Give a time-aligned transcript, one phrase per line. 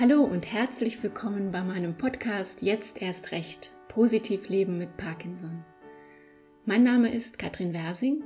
[0.00, 3.70] Hallo und herzlich willkommen bei meinem Podcast Jetzt erst recht.
[3.88, 5.62] Positiv leben mit Parkinson.
[6.64, 8.22] Mein Name ist Katrin Wersing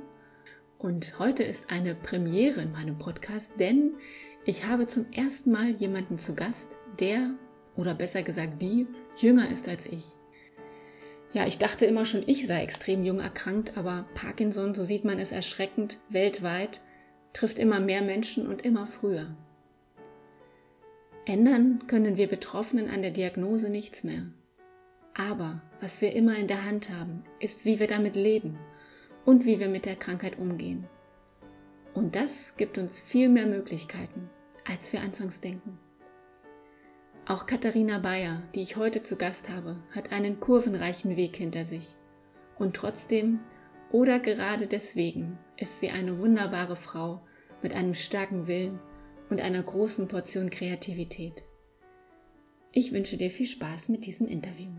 [0.77, 3.91] und heute ist eine Premiere in meinem Podcast, denn
[4.45, 7.31] ich habe zum ersten Mal jemanden zu Gast, der,
[7.75, 10.05] oder besser gesagt die, jünger ist als ich.
[11.33, 15.19] Ja, ich dachte immer schon, ich sei extrem jung erkrankt, aber Parkinson, so sieht man
[15.19, 16.79] es erschreckend, weltweit,
[17.33, 19.35] trifft immer mehr Menschen und immer früher.
[21.27, 24.27] Ändern können wir Betroffenen an der Diagnose nichts mehr.
[25.15, 28.59] Aber was wir immer in der Hand haben, ist, wie wir damit leben
[29.25, 30.87] und wie wir mit der Krankheit umgehen.
[31.95, 34.29] Und das gibt uns viel mehr Möglichkeiten,
[34.69, 35.79] als wir anfangs denken.
[37.25, 41.95] Auch Katharina Bayer, die ich heute zu Gast habe, hat einen kurvenreichen Weg hinter sich.
[42.59, 43.39] Und trotzdem
[43.91, 47.25] oder gerade deswegen ist sie eine wunderbare Frau
[47.63, 48.79] mit einem starken Willen
[49.29, 51.43] und einer großen Portion Kreativität.
[52.71, 54.71] Ich wünsche dir viel Spaß mit diesem Interview.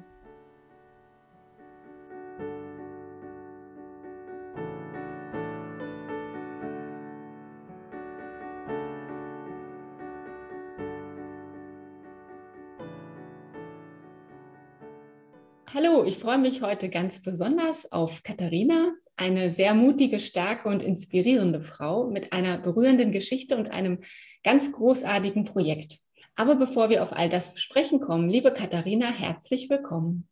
[15.75, 21.61] Hallo, ich freue mich heute ganz besonders auf Katharina, eine sehr mutige, starke und inspirierende
[21.61, 24.00] Frau mit einer berührenden Geschichte und einem
[24.45, 25.98] ganz großartigen Projekt.
[26.34, 30.28] Aber bevor wir auf all das zu sprechen kommen, liebe Katharina, herzlich willkommen.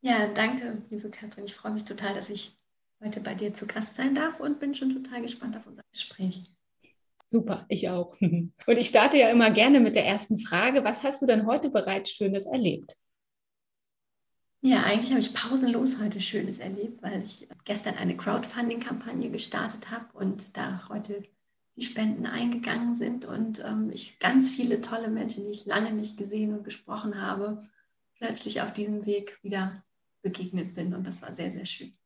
[0.00, 1.44] Ja, danke, liebe Katrin.
[1.44, 2.56] Ich freue mich total, dass ich
[3.02, 6.42] heute bei dir zu Gast sein darf und bin schon total gespannt auf unser Gespräch.
[7.26, 8.16] Super, ich auch.
[8.20, 10.84] Und ich starte ja immer gerne mit der ersten Frage.
[10.84, 12.96] Was hast du denn heute bereits Schönes erlebt?
[14.66, 20.06] Ja, eigentlich habe ich pausenlos heute Schönes erlebt, weil ich gestern eine Crowdfunding-Kampagne gestartet habe
[20.14, 21.22] und da heute
[21.76, 26.16] die Spenden eingegangen sind und ähm, ich ganz viele tolle Menschen, die ich lange nicht
[26.16, 27.62] gesehen und gesprochen habe,
[28.16, 29.84] plötzlich auf diesem Weg wieder
[30.22, 31.96] begegnet bin und das war sehr, sehr schön.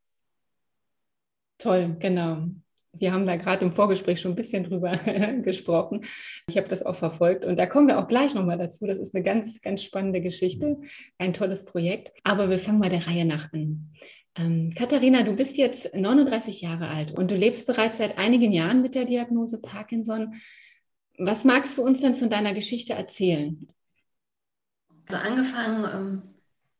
[1.57, 2.47] Toll, genau.
[2.93, 4.97] Wir haben da gerade im Vorgespräch schon ein bisschen drüber
[5.43, 6.03] gesprochen.
[6.49, 8.87] Ich habe das auch verfolgt und da kommen wir auch gleich nochmal dazu.
[8.87, 10.81] Das ist eine ganz, ganz spannende Geschichte,
[11.19, 12.13] ein tolles Projekt.
[12.25, 13.93] Aber wir fangen mal der Reihe nach an.
[14.37, 18.83] Ähm, Katharina, du bist jetzt 39 Jahre alt und du lebst bereits seit einigen Jahren
[18.83, 20.35] mit der Diagnose Parkinson.
[21.19, 23.69] Was magst du uns denn von deiner Geschichte erzählen?
[25.09, 26.23] Also angefangen ähm,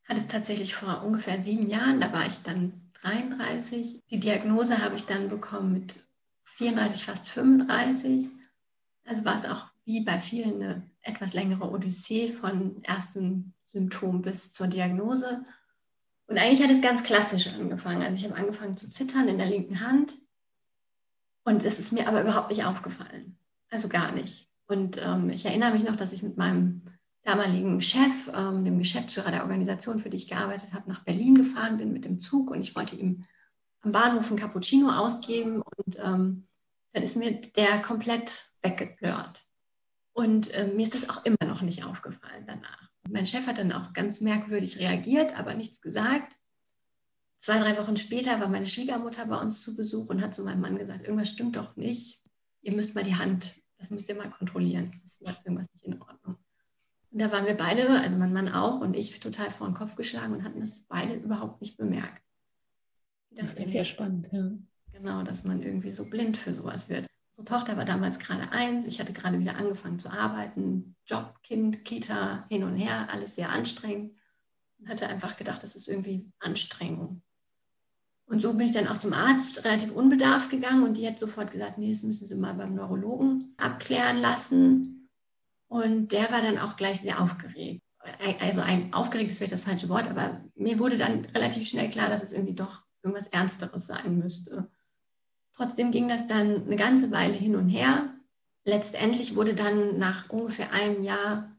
[0.07, 1.99] hat es tatsächlich vor ungefähr sieben Jahren.
[1.99, 4.03] Da war ich dann 33.
[4.09, 6.03] Die Diagnose habe ich dann bekommen mit
[6.57, 8.29] 34, fast 35.
[9.05, 14.51] Also war es auch wie bei vielen eine etwas längere Odyssee von ersten Symptomen bis
[14.51, 15.43] zur Diagnose.
[16.27, 18.03] Und eigentlich hat es ganz klassisch angefangen.
[18.03, 20.17] Also ich habe angefangen zu zittern in der linken Hand.
[21.43, 23.37] Und es ist mir aber überhaupt nicht aufgefallen.
[23.69, 24.47] Also gar nicht.
[24.67, 26.83] Und ähm, ich erinnere mich noch, dass ich mit meinem
[27.23, 31.77] damaligen Chef, ähm, dem Geschäftsführer der Organisation, für die ich gearbeitet habe, nach Berlin gefahren
[31.77, 33.25] bin mit dem Zug und ich wollte ihm
[33.81, 36.47] am Bahnhof ein Cappuccino ausgeben und ähm,
[36.93, 39.45] dann ist mir der komplett weggehört.
[40.13, 42.89] Und äh, mir ist das auch immer noch nicht aufgefallen danach.
[43.09, 46.35] Mein Chef hat dann auch ganz merkwürdig reagiert, aber nichts gesagt.
[47.39, 50.61] Zwei, drei Wochen später war meine Schwiegermutter bei uns zu Besuch und hat zu meinem
[50.61, 52.23] Mann gesagt, irgendwas stimmt doch nicht.
[52.61, 54.91] Ihr müsst mal die Hand, das müsst ihr mal kontrollieren.
[55.01, 56.37] Das ist irgendwas nicht in Ordnung.
[57.11, 59.95] Und da waren wir beide, also mein Mann auch und ich, total vor den Kopf
[59.95, 62.23] geschlagen und hatten das beide überhaupt nicht bemerkt.
[63.31, 64.51] Das ist ja spannend, ja.
[64.93, 67.05] Genau, dass man irgendwie so blind für sowas wird.
[67.37, 71.85] Unsere Tochter war damals gerade eins, ich hatte gerade wieder angefangen zu arbeiten, Job, Kind,
[71.85, 74.13] Kita, hin und her, alles sehr anstrengend.
[74.79, 77.21] Und hatte einfach gedacht, das ist irgendwie Anstrengung.
[78.25, 81.51] Und so bin ich dann auch zum Arzt relativ unbedarft gegangen und die hat sofort
[81.51, 85.00] gesagt, nee, das müssen Sie mal beim Neurologen abklären lassen.
[85.71, 87.81] Und der war dann auch gleich sehr aufgeregt.
[88.41, 92.09] Also ein aufgeregt ist vielleicht das falsche Wort, aber mir wurde dann relativ schnell klar,
[92.09, 94.69] dass es irgendwie doch irgendwas Ernsteres sein müsste.
[95.53, 98.13] Trotzdem ging das dann eine ganze Weile hin und her.
[98.65, 101.55] Letztendlich wurde dann nach ungefähr einem Jahr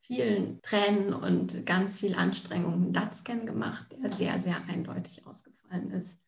[0.00, 6.24] vielen Tränen und ganz viel Anstrengung ein DAT-Scan gemacht, der sehr, sehr eindeutig ausgefallen ist.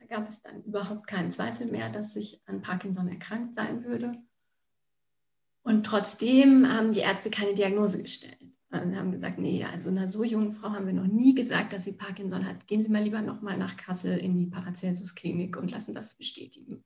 [0.00, 4.20] Da gab es dann überhaupt keinen Zweifel mehr, dass ich an Parkinson erkrankt sein würde.
[5.62, 8.44] Und trotzdem haben die Ärzte keine Diagnose gestellt.
[8.70, 11.84] Und haben gesagt, nee, also einer so jungen Frau haben wir noch nie gesagt, dass
[11.84, 12.66] sie Parkinson hat.
[12.66, 16.82] Gehen Sie mal lieber nochmal nach Kassel in die Paracelsus-Klinik und lassen das bestätigen.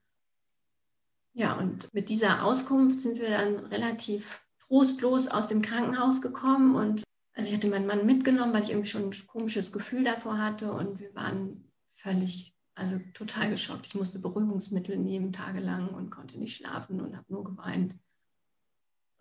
[1.32, 6.75] Ja, und mit dieser Auskunft sind wir dann relativ trostlos aus dem Krankenhaus gekommen.
[6.75, 10.38] Und also ich hatte meinen Mann mitgenommen, weil ich irgendwie schon ein komisches Gefühl davor
[10.38, 10.73] hatte.
[10.73, 13.87] Und wir waren völlig, also total geschockt.
[13.87, 17.94] Ich musste Beruhigungsmittel nehmen tagelang und konnte nicht schlafen und habe nur geweint.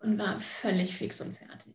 [0.06, 1.74] Und war völlig fix und fertig.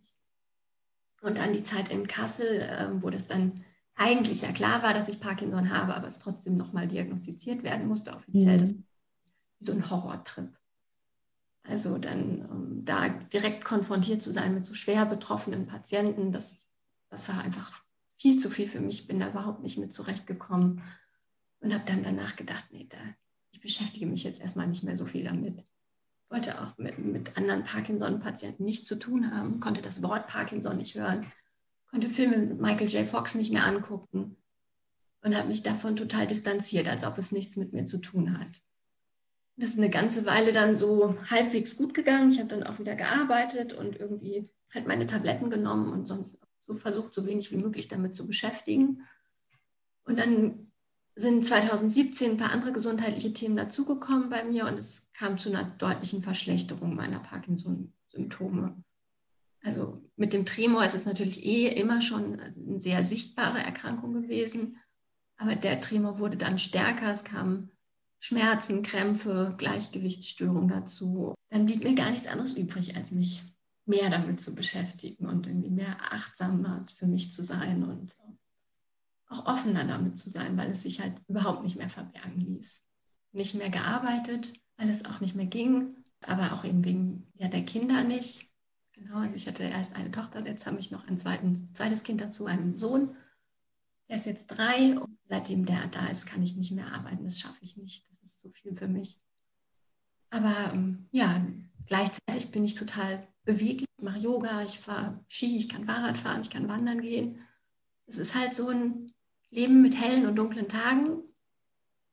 [1.22, 3.64] Und dann die Zeit in Kassel, ähm, wo das dann
[3.96, 8.16] eigentlich ja klar war, dass ich Parkinson habe, aber es trotzdem nochmal diagnostiziert werden musste,
[8.16, 8.56] offiziell.
[8.56, 8.62] Mhm.
[8.62, 8.76] Das
[9.60, 10.58] so ein Horrortrip.
[11.64, 16.68] Also dann um, da direkt konfrontiert zu sein mit so schwer betroffenen Patienten, das,
[17.10, 17.84] das war einfach
[18.16, 19.02] viel zu viel für mich.
[19.02, 20.82] Ich bin da überhaupt nicht mit zurechtgekommen
[21.60, 22.98] und habe dann danach gedacht, nee, da,
[23.52, 25.64] ich beschäftige mich jetzt erstmal nicht mehr so viel damit.
[26.32, 30.96] Wollte auch mit, mit anderen Parkinson-Patienten nichts zu tun haben, konnte das Wort Parkinson nicht
[30.96, 31.26] hören,
[31.90, 33.06] konnte Filme mit Michael J.
[33.06, 34.38] Fox nicht mehr angucken
[35.22, 38.62] und habe mich davon total distanziert, als ob es nichts mit mir zu tun hat.
[39.58, 42.32] Das ist eine ganze Weile dann so halbwegs gut gegangen.
[42.32, 46.74] Ich habe dann auch wieder gearbeitet und irgendwie halt meine Tabletten genommen und sonst so
[46.74, 49.06] versucht, so wenig wie möglich damit zu beschäftigen.
[50.06, 50.71] Und dann
[51.16, 55.64] sind 2017 ein paar andere gesundheitliche Themen dazugekommen bei mir und es kam zu einer
[55.64, 58.84] deutlichen Verschlechterung meiner Parkinson-Symptome.
[59.64, 64.78] Also mit dem Tremor ist es natürlich eh immer schon eine sehr sichtbare Erkrankung gewesen,
[65.38, 67.12] aber der Tremor wurde dann stärker.
[67.12, 67.72] Es kamen
[68.20, 71.34] Schmerzen, Krämpfe, Gleichgewichtsstörungen dazu.
[71.50, 73.42] Dann blieb mir gar nichts anderes übrig, als mich
[73.86, 78.16] mehr damit zu beschäftigen und irgendwie mehr achtsamer für mich zu sein und
[79.32, 82.84] auch offener damit zu sein, weil es sich halt überhaupt nicht mehr verbergen ließ.
[83.32, 87.64] Nicht mehr gearbeitet, weil es auch nicht mehr ging, aber auch eben wegen ja, der
[87.64, 88.50] Kinder nicht.
[88.94, 92.20] Genau, also ich hatte erst eine Tochter, jetzt habe ich noch ein zweiten, zweites Kind
[92.20, 93.16] dazu, einen Sohn.
[94.10, 97.24] Der ist jetzt drei und seitdem der da ist, kann ich nicht mehr arbeiten.
[97.24, 98.10] Das schaffe ich nicht.
[98.10, 99.22] Das ist so viel für mich.
[100.30, 101.46] Aber ähm, ja,
[101.86, 106.42] gleichzeitig bin ich total beweglich, ich mache Yoga, ich fahre Ski, ich kann Fahrrad fahren,
[106.42, 107.40] ich kann wandern gehen.
[108.08, 109.14] Es ist halt so ein
[109.52, 111.22] Leben mit hellen und dunklen Tagen,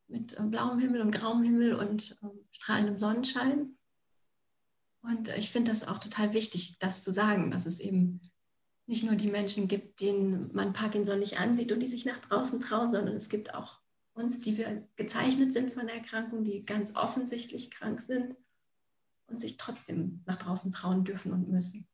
[0.09, 3.77] mit äh, blauem Himmel und grauem Himmel und äh, strahlendem Sonnenschein.
[5.03, 8.21] Und ich finde das auch total wichtig, das zu sagen, dass es eben
[8.87, 12.61] nicht nur die Menschen gibt, denen man Parkinson nicht ansieht und die sich nach draußen
[12.61, 13.81] trauen, sondern es gibt auch
[14.15, 18.37] uns, die wir gezeichnet sind von der Erkrankung, die ganz offensichtlich krank sind
[19.29, 21.87] und sich trotzdem nach draußen trauen dürfen und müssen.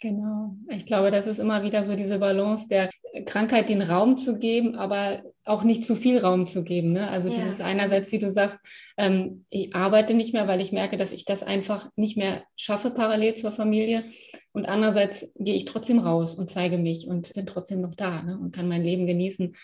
[0.00, 0.56] Genau.
[0.68, 2.90] Ich glaube, das ist immer wieder so diese Balance der
[3.26, 6.92] Krankheit den Raum zu geben, aber auch nicht zu viel Raum zu geben.
[6.92, 7.08] Ne?
[7.08, 7.34] Also ja.
[7.34, 8.64] dieses einerseits, wie du sagst,
[8.96, 12.90] ähm, ich arbeite nicht mehr, weil ich merke, dass ich das einfach nicht mehr schaffe
[12.90, 14.04] parallel zur Familie.
[14.52, 18.38] Und andererseits gehe ich trotzdem raus und zeige mich und bin trotzdem noch da ne?
[18.38, 19.54] und kann mein Leben genießen,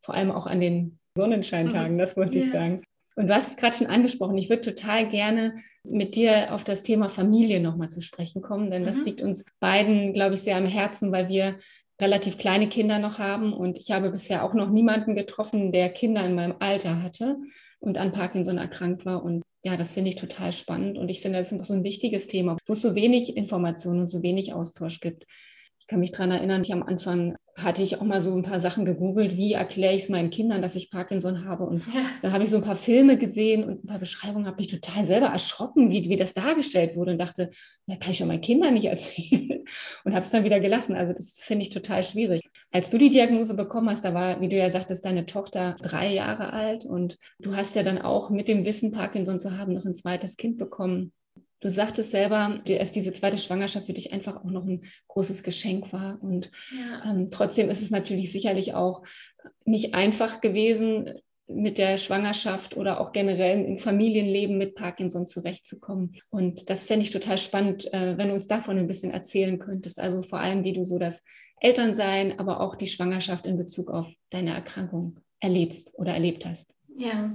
[0.00, 1.98] vor allem auch an den Sonnenscheintagen, mhm.
[1.98, 2.44] das wollte ja.
[2.44, 2.82] ich sagen.
[3.16, 5.54] Und du hast es gerade schon angesprochen, ich würde total gerne
[5.84, 8.86] mit dir auf das Thema Familie nochmal zu sprechen kommen, denn mhm.
[8.86, 11.56] das liegt uns beiden, glaube ich, sehr am Herzen, weil wir
[12.00, 16.24] relativ kleine Kinder noch haben und ich habe bisher auch noch niemanden getroffen, der Kinder
[16.24, 17.38] in meinem Alter hatte
[17.78, 19.22] und an Parkinson erkrankt war.
[19.22, 22.26] Und ja, das finde ich total spannend und ich finde, das ist so ein wichtiges
[22.26, 25.24] Thema, wo es so wenig Informationen und so wenig Austausch gibt.
[25.78, 28.58] Ich kann mich daran erinnern, ich am Anfang hatte ich auch mal so ein paar
[28.58, 31.64] Sachen gegoogelt, wie erkläre ich es meinen Kindern, dass ich Parkinson habe.
[31.64, 32.00] Und ja.
[32.22, 35.04] dann habe ich so ein paar Filme gesehen und ein paar Beschreibungen, habe mich total
[35.04, 37.50] selber erschrocken, wie, wie das dargestellt wurde und dachte,
[37.86, 39.64] da kann ich schon meinen Kindern nicht erzählen.
[40.04, 40.94] Und habe es dann wieder gelassen.
[40.94, 42.50] Also das finde ich total schwierig.
[42.70, 46.12] Als du die Diagnose bekommen hast, da war, wie du ja sagtest, deine Tochter drei
[46.12, 49.86] Jahre alt und du hast ja dann auch mit dem Wissen, Parkinson zu haben, noch
[49.86, 51.12] ein zweites Kind bekommen.
[51.64, 55.94] Du sagtest selber, dass diese zweite Schwangerschaft für dich einfach auch noch ein großes Geschenk
[55.94, 56.22] war.
[56.22, 57.10] Und ja.
[57.10, 59.02] ähm, trotzdem ist es natürlich sicherlich auch
[59.64, 61.14] nicht einfach gewesen,
[61.46, 66.16] mit der Schwangerschaft oder auch generell im Familienleben mit Parkinson zurechtzukommen.
[66.28, 69.98] Und das fände ich total spannend, äh, wenn du uns davon ein bisschen erzählen könntest.
[69.98, 71.22] Also vor allem, wie du so das
[71.60, 76.74] Elternsein, aber auch die Schwangerschaft in Bezug auf deine Erkrankung erlebst oder erlebt hast.
[76.94, 77.34] Ja,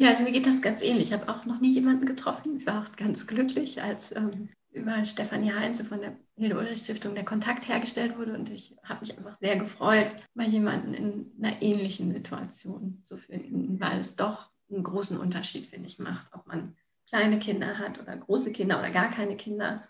[0.00, 1.08] ja, also mir geht das ganz ähnlich.
[1.08, 2.56] Ich habe auch noch nie jemanden getroffen.
[2.56, 7.68] Ich war auch ganz glücklich, als ähm, über Stefanie Heinze von der Hilde-Ulrich-Stiftung der Kontakt
[7.68, 8.32] hergestellt wurde.
[8.32, 13.78] Und ich habe mich einfach sehr gefreut, mal jemanden in einer ähnlichen Situation zu finden,
[13.78, 16.76] weil es doch einen großen Unterschied, finde ich, macht, ob man
[17.06, 19.86] kleine Kinder hat oder große Kinder oder gar keine Kinder.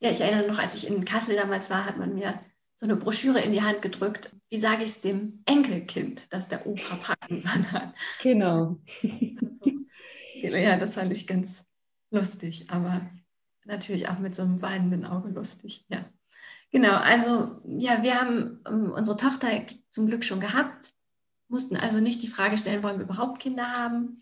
[0.00, 2.38] Ja, ich erinnere noch, als ich in Kassel damals war, hat man mir
[2.74, 4.32] so eine Broschüre in die Hand gedrückt.
[4.50, 7.94] Wie sage ich es dem Enkelkind, dass der Opa Parkinson hat?
[8.22, 8.80] Genau.
[10.42, 11.66] Also, ja, das fand ich ganz
[12.10, 13.10] lustig, aber
[13.66, 15.84] natürlich auch mit so einem weinenden Auge lustig.
[15.88, 16.06] Ja.
[16.70, 19.48] Genau, also ja, wir haben ähm, unsere Tochter
[19.90, 20.94] zum Glück schon gehabt,
[21.48, 24.16] mussten also nicht die Frage stellen, wollen wir überhaupt Kinder haben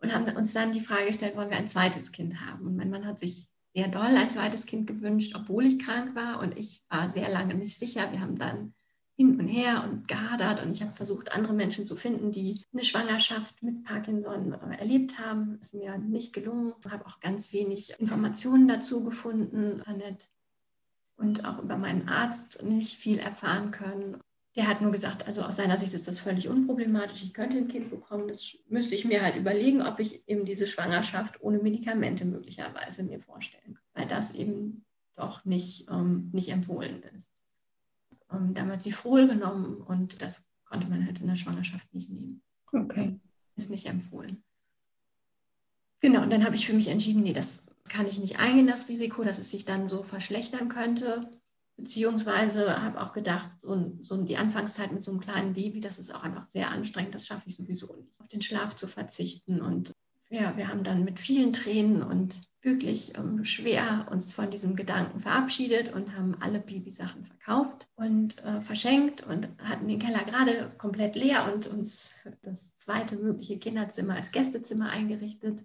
[0.00, 2.66] und haben uns dann die Frage gestellt, wollen wir ein zweites Kind haben.
[2.66, 6.40] Und mein Mann hat sich sehr doll ein zweites Kind gewünscht, obwohl ich krank war
[6.40, 8.12] und ich war sehr lange nicht sicher.
[8.12, 8.74] Wir haben dann
[9.16, 12.84] hin und her und gehadert und ich habe versucht, andere Menschen zu finden, die eine
[12.84, 15.58] Schwangerschaft mit Parkinson äh, erlebt haben.
[15.60, 16.74] Ist mir nicht gelungen.
[16.84, 20.28] Ich habe auch ganz wenig Informationen dazu gefunden, Internet
[21.16, 24.18] und auch über meinen Arzt nicht viel erfahren können.
[24.54, 27.22] Der hat nur gesagt, also aus seiner Sicht ist das völlig unproblematisch.
[27.22, 28.28] Ich könnte ein Kind bekommen.
[28.28, 33.20] Das müsste ich mir halt überlegen, ob ich eben diese Schwangerschaft ohne Medikamente möglicherweise mir
[33.20, 37.35] vorstellen kann, weil das eben doch nicht, ähm, nicht empfohlen ist.
[38.32, 42.42] Ähm, damals die Frohl genommen und das konnte man halt in der Schwangerschaft nicht nehmen.
[42.72, 43.20] Okay.
[43.56, 44.42] Ist nicht empfohlen.
[46.00, 48.88] Genau, und dann habe ich für mich entschieden, nee, das kann ich nicht eingehen, das
[48.88, 51.30] Risiko, dass es sich dann so verschlechtern könnte.
[51.76, 56.14] Beziehungsweise habe auch gedacht, so, so, die Anfangszeit mit so einem kleinen Baby, das ist
[56.14, 58.20] auch einfach sehr anstrengend, das schaffe ich sowieso nicht.
[58.20, 59.60] Auf den Schlaf zu verzichten.
[59.60, 59.92] Und
[60.28, 65.20] ja, wir haben dann mit vielen Tränen und wirklich ähm, schwer uns von diesem Gedanken
[65.20, 71.14] verabschiedet und haben alle Babysachen verkauft und äh, verschenkt und hatten den Keller gerade komplett
[71.14, 75.64] leer und uns das zweite mögliche Kinderzimmer als Gästezimmer eingerichtet.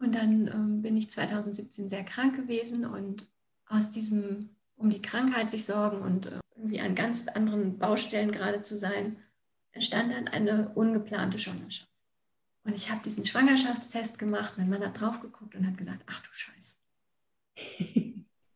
[0.00, 3.30] Und dann ähm, bin ich 2017 sehr krank gewesen und
[3.66, 8.62] aus diesem um die Krankheit sich sorgen und äh, irgendwie an ganz anderen Baustellen gerade
[8.62, 9.16] zu sein,
[9.72, 11.89] entstand dann eine ungeplante Schwangerschaft.
[12.70, 16.20] Und ich habe diesen Schwangerschaftstest gemacht, mein Mann hat drauf geguckt und hat gesagt, ach
[16.20, 16.76] du Scheiße.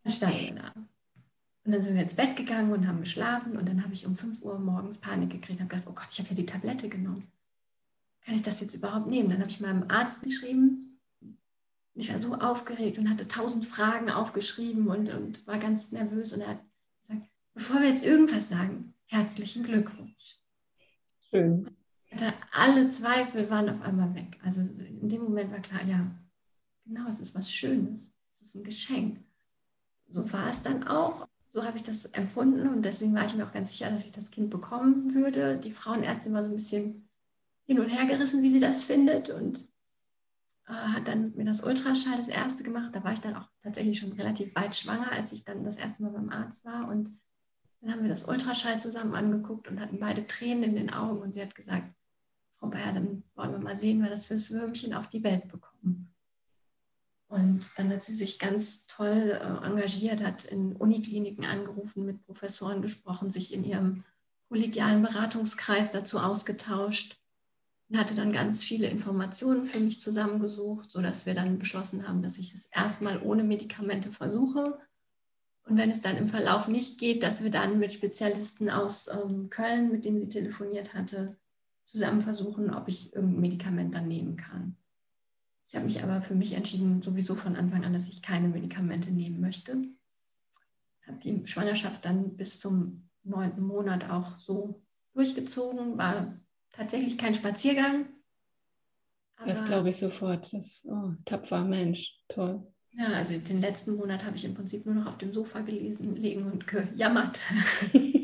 [0.05, 0.73] Dann standen wir da.
[1.65, 4.15] Und dann sind wir ins Bett gegangen und haben geschlafen und dann habe ich um
[4.15, 6.89] 5 Uhr morgens Panik gekriegt und habe gedacht, oh Gott, ich habe ja die Tablette
[6.89, 7.27] genommen.
[8.25, 9.31] Kann ich das jetzt überhaupt nehmen?
[9.31, 11.01] Dann habe ich meinem Arzt geschrieben,
[11.95, 16.33] ich war so aufgeregt und hatte tausend Fragen aufgeschrieben und, und war ganz nervös.
[16.33, 16.61] Und er hat
[17.01, 20.39] gesagt, bevor wir jetzt irgendwas sagen, herzlichen Glückwunsch.
[21.31, 21.77] Schön.
[22.53, 24.39] Alle Zweifel waren auf einmal weg.
[24.45, 26.11] Also in dem Moment war klar, ja,
[26.85, 28.13] genau, es ist was Schönes.
[28.33, 29.21] Es ist ein Geschenk.
[30.09, 31.27] So war es dann auch.
[31.49, 34.13] So habe ich das empfunden und deswegen war ich mir auch ganz sicher, dass ich
[34.13, 35.57] das Kind bekommen würde.
[35.57, 37.09] Die Frauenärztin war so ein bisschen
[37.67, 39.31] hin und her gerissen, wie sie das findet.
[39.31, 39.69] Und
[40.67, 42.91] äh, hat dann mir das Ultraschall das erste gemacht.
[42.93, 46.03] Da war ich dann auch tatsächlich schon relativ weit schwanger, als ich dann das erste
[46.03, 46.89] Mal beim Arzt war.
[46.89, 47.11] Und
[47.81, 51.21] dann haben wir das Ultraschall zusammen angeguckt und hatten beide Tränen in den Augen.
[51.21, 51.95] Und sie hat gesagt,
[52.65, 56.15] Frau Bayer, dann wollen wir mal sehen, wer das fürs Würmchen auf die Welt bekommen.
[57.29, 62.81] Und dann hat sie sich ganz toll äh, engagiert, hat in Unikliniken angerufen, mit Professoren
[62.81, 64.05] gesprochen, sich in ihrem
[64.49, 67.19] kollegialen Beratungskreis dazu ausgetauscht
[67.89, 72.39] und hatte dann ganz viele Informationen für mich zusammengesucht, sodass wir dann beschlossen haben, dass
[72.39, 74.79] ich es erstmal ohne Medikamente versuche.
[75.65, 79.51] Und wenn es dann im Verlauf nicht geht, dass wir dann mit Spezialisten aus ähm,
[79.51, 81.37] Köln, mit denen sie telefoniert hatte,
[81.85, 84.77] zusammen versuchen, ob ich irgendein Medikament dann nehmen kann.
[85.67, 89.11] Ich habe mich aber für mich entschieden, sowieso von Anfang an, dass ich keine Medikamente
[89.11, 89.83] nehmen möchte.
[91.07, 94.83] Habe die Schwangerschaft dann bis zum neunten Monat auch so
[95.15, 96.39] durchgezogen, war
[96.73, 98.07] tatsächlich kein Spaziergang.
[99.45, 100.53] das glaube ich sofort.
[100.53, 102.67] Das oh, tapfer Mensch, toll.
[102.93, 106.15] Ja, also den letzten Monat habe ich im Prinzip nur noch auf dem Sofa gelesen,
[106.15, 107.41] liegen und gejammert.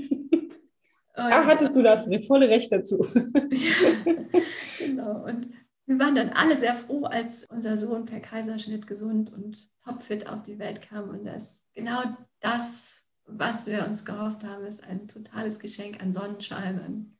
[1.20, 3.06] Ach, hattest du das volle Recht dazu.
[4.78, 5.24] genau.
[5.24, 5.48] Und
[5.86, 10.42] wir waren dann alle sehr froh, als unser Sohn per Kaiserschnitt gesund und topfit auf
[10.42, 11.10] die Welt kam.
[11.10, 12.02] Und das genau
[12.40, 17.16] das, was wir uns gehofft haben, ist ein totales Geschenk an Sonnenschein, an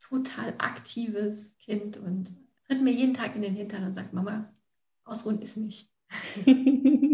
[0.00, 2.32] total aktives Kind und
[2.66, 4.52] tritt mir jeden Tag in den Hintern und sagt, Mama,
[5.04, 5.90] ausruhen ist nicht.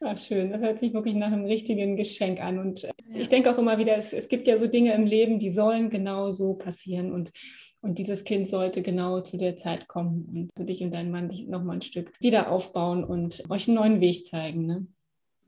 [0.00, 2.58] Ach, schön, das hört sich wirklich nach einem richtigen Geschenk an.
[2.58, 3.20] Und äh, ja.
[3.20, 5.88] ich denke auch immer wieder, es, es gibt ja so Dinge im Leben, die sollen
[5.88, 7.12] genau so passieren.
[7.12, 7.32] Und,
[7.80, 11.30] und dieses Kind sollte genau zu der Zeit kommen und du dich und dein Mann
[11.30, 14.66] dich nochmal ein Stück wieder aufbauen und euch einen neuen Weg zeigen.
[14.66, 14.86] Ne?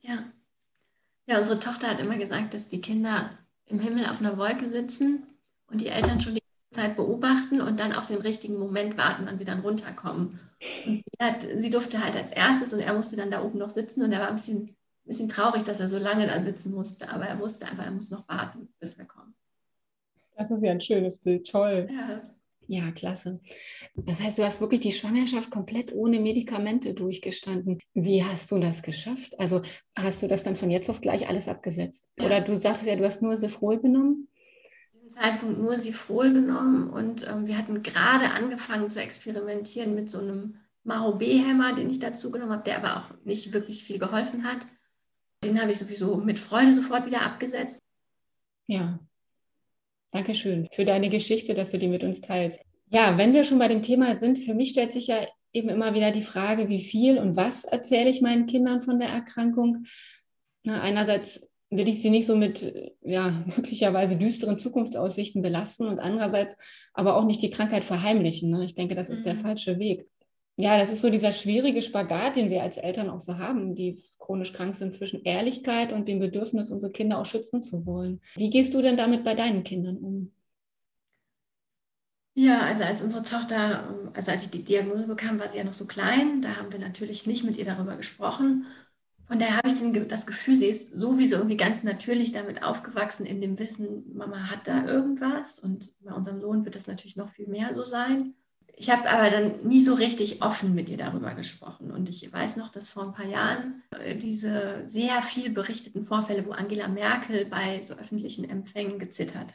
[0.01, 0.25] Ja.
[1.27, 3.31] Ja, unsere Tochter hat immer gesagt, dass die Kinder
[3.67, 5.27] im Himmel auf einer Wolke sitzen
[5.71, 9.37] und die Eltern schon die Zeit beobachten und dann auf den richtigen Moment warten, wann
[9.37, 10.41] sie dann runterkommen.
[10.87, 13.71] Und sie, hat, sie durfte halt als erstes und er musste dann da oben noch
[13.71, 16.73] sitzen und er war ein bisschen, ein bisschen traurig, dass er so lange da sitzen
[16.73, 19.35] musste, aber er wusste einfach, er muss noch warten, bis wir kommen.
[20.37, 21.89] Das ist ja ein schönes Bild, toll.
[21.91, 22.23] Ja.
[22.71, 23.41] Ja, klasse.
[23.97, 27.81] Das heißt, du hast wirklich die Schwangerschaft komplett ohne Medikamente durchgestanden.
[27.95, 29.39] Wie hast du das geschafft?
[29.41, 29.63] Also
[29.97, 32.11] hast du das dann von jetzt auf gleich alles abgesetzt?
[32.19, 32.27] Ja.
[32.27, 34.29] Oder du sagst ja, du hast nur Sefrol genommen?
[35.09, 40.57] Zeitpunkt nur Sifrol genommen und ähm, wir hatten gerade angefangen zu experimentieren mit so einem
[40.85, 44.67] Maro B-Hämmer, den ich dazu genommen habe, der aber auch nicht wirklich viel geholfen hat.
[45.45, 47.79] Den habe ich sowieso mit Freude sofort wieder abgesetzt.
[48.67, 48.99] Ja,
[50.11, 52.61] danke schön für deine Geschichte, dass du die mit uns teilst.
[52.91, 55.95] Ja, wenn wir schon bei dem Thema sind, für mich stellt sich ja eben immer
[55.95, 59.85] wieder die Frage, wie viel und was erzähle ich meinen Kindern von der Erkrankung.
[60.63, 62.73] Na, einerseits will ich sie nicht so mit
[63.03, 66.57] ja, möglicherweise düsteren Zukunftsaussichten belasten und andererseits
[66.95, 68.51] aber auch nicht die Krankheit verheimlichen.
[68.51, 68.65] Ne?
[68.65, 69.25] Ich denke, das ist mhm.
[69.25, 70.09] der falsche Weg.
[70.61, 74.03] Ja, das ist so dieser schwierige Spagat, den wir als Eltern auch so haben, die
[74.19, 78.21] chronisch krank sind, zwischen Ehrlichkeit und dem Bedürfnis, unsere Kinder auch schützen zu wollen.
[78.35, 80.33] Wie gehst du denn damit bei deinen Kindern um?
[82.35, 85.73] Ja, also als unsere Tochter, also als ich die Diagnose bekam, war sie ja noch
[85.73, 86.43] so klein.
[86.43, 88.67] Da haben wir natürlich nicht mit ihr darüber gesprochen.
[89.29, 93.43] Von daher habe ich das Gefühl, sie ist sowieso irgendwie ganz natürlich damit aufgewachsen, in
[93.43, 95.59] dem Wissen, Mama hat da irgendwas.
[95.59, 98.35] Und bei unserem Sohn wird das natürlich noch viel mehr so sein.
[98.75, 101.91] Ich habe aber dann nie so richtig offen mit ihr darüber gesprochen.
[101.91, 106.47] Und ich weiß noch, dass vor ein paar Jahren äh, diese sehr viel berichteten Vorfälle,
[106.47, 109.55] wo Angela Merkel bei so öffentlichen Empfängen gezittert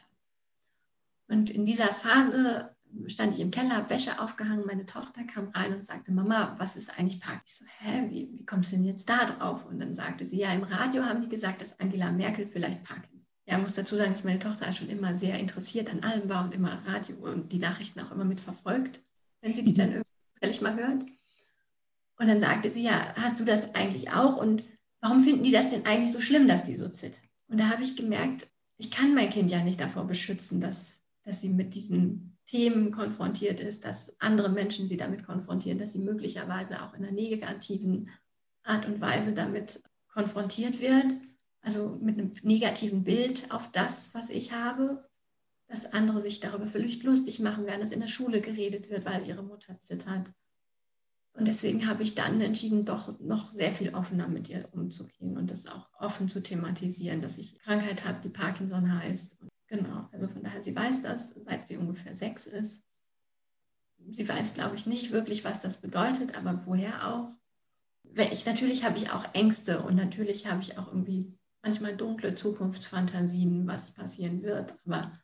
[1.26, 2.73] Und in dieser Phase
[3.06, 6.76] stand ich im Keller, habe Wäsche aufgehangen, meine Tochter kam rein und sagte, Mama, was
[6.76, 7.42] ist eigentlich Park?
[7.46, 9.66] Ich so, hä, wie, wie kommst du denn jetzt da drauf?
[9.66, 13.14] Und dann sagte sie, ja, im Radio haben die gesagt, dass Angela Merkel vielleicht Parkinson
[13.46, 16.54] ja, muss dazu sagen, dass meine Tochter schon immer sehr interessiert an allem war und
[16.54, 19.02] immer Radio und die Nachrichten auch immer mitverfolgt
[19.44, 20.02] wenn sie die dann mhm.
[20.40, 21.02] irgendwie mal hört.
[22.18, 24.36] Und dann sagte sie, ja, hast du das eigentlich auch?
[24.36, 24.64] Und
[25.00, 27.22] warum finden die das denn eigentlich so schlimm, dass die so zittert?
[27.48, 28.48] Und da habe ich gemerkt,
[28.78, 33.60] ich kann mein Kind ja nicht davor beschützen, dass, dass sie mit diesen Themen konfrontiert
[33.60, 38.10] ist, dass andere Menschen sie damit konfrontieren, dass sie möglicherweise auch in einer negativen
[38.62, 39.82] Art und Weise damit
[40.12, 41.14] konfrontiert wird,
[41.60, 45.04] also mit einem negativen Bild auf das, was ich habe
[45.66, 49.26] dass andere sich darüber vielleicht lustig machen werden, dass in der Schule geredet wird, weil
[49.26, 50.32] ihre Mutter zittert.
[51.32, 55.50] Und deswegen habe ich dann entschieden, doch noch sehr viel offener mit ihr umzugehen und
[55.50, 59.36] das auch offen zu thematisieren, dass ich Krankheit habe, die Parkinson heißt.
[59.68, 62.84] Genau, also von daher, sie weiß das, seit sie ungefähr sechs ist.
[64.10, 67.30] Sie weiß, glaube ich, nicht wirklich, was das bedeutet, aber woher auch.
[68.32, 73.66] Ich, natürlich habe ich auch Ängste und natürlich habe ich auch irgendwie manchmal dunkle Zukunftsfantasien,
[73.66, 74.74] was passieren wird.
[74.84, 75.18] Aber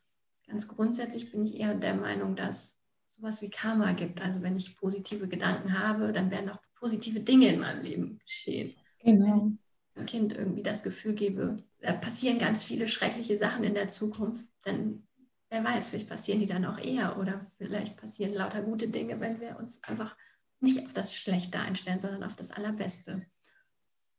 [0.47, 2.79] ganz grundsätzlich bin ich eher der Meinung, dass
[3.11, 4.23] sowas wie Karma gibt.
[4.23, 8.75] Also wenn ich positive Gedanken habe, dann werden auch positive Dinge in meinem Leben geschehen.
[9.05, 9.27] Genau.
[9.27, 9.59] Wenn
[9.91, 13.89] ich einem Kind irgendwie das Gefühl gebe, da passieren ganz viele schreckliche Sachen in der
[13.89, 15.07] Zukunft, dann
[15.49, 19.41] wer weiß, vielleicht passieren die dann auch eher oder vielleicht passieren lauter gute Dinge, wenn
[19.41, 20.17] wir uns einfach
[20.61, 23.27] nicht auf das Schlechte einstellen, sondern auf das Allerbeste.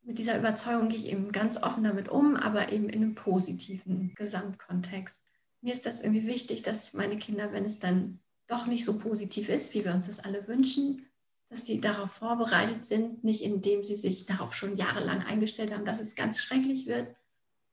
[0.04, 4.16] Mit dieser Überzeugung gehe ich eben ganz offen damit um, aber eben in einem positiven
[4.16, 5.24] Gesamtkontext
[5.62, 9.48] mir ist das irgendwie wichtig, dass meine Kinder, wenn es dann doch nicht so positiv
[9.48, 11.06] ist, wie wir uns das alle wünschen,
[11.50, 16.00] dass sie darauf vorbereitet sind, nicht indem sie sich darauf schon jahrelang eingestellt haben, dass
[16.00, 17.16] es ganz schrecklich wird,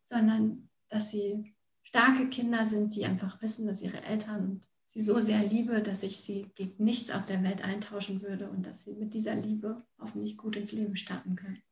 [0.08, 5.44] sondern dass sie starke Kinder sind, die einfach wissen, dass ihre Eltern sie so sehr
[5.44, 9.12] liebe, dass ich sie gegen nichts auf der Welt eintauschen würde und dass sie mit
[9.12, 11.62] dieser Liebe hoffentlich gut ins Leben starten können.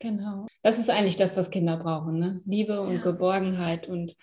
[0.00, 0.46] Genau.
[0.62, 2.40] Das ist eigentlich das, was Kinder brauchen, ne?
[2.46, 3.02] Liebe und ja.
[3.02, 4.16] Geborgenheit und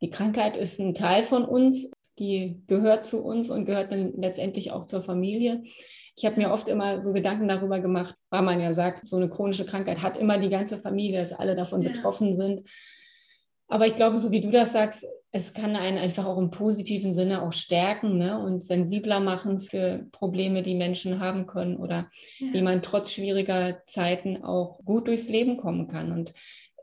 [0.00, 4.72] die Krankheit ist ein Teil von uns, die gehört zu uns und gehört dann letztendlich
[4.72, 5.62] auch zur Familie.
[6.16, 9.28] Ich habe mir oft immer so Gedanken darüber gemacht, weil man ja sagt, so eine
[9.28, 11.90] chronische Krankheit hat immer die ganze Familie, dass alle davon ja.
[11.90, 12.68] betroffen sind.
[13.68, 17.12] Aber ich glaube, so wie du das sagst, es kann einen einfach auch im positiven
[17.12, 18.42] Sinne auch stärken ne?
[18.42, 22.52] und sensibler machen für Probleme, die Menschen haben können oder ja.
[22.52, 26.12] wie man trotz schwieriger Zeiten auch gut durchs Leben kommen kann.
[26.12, 26.32] Und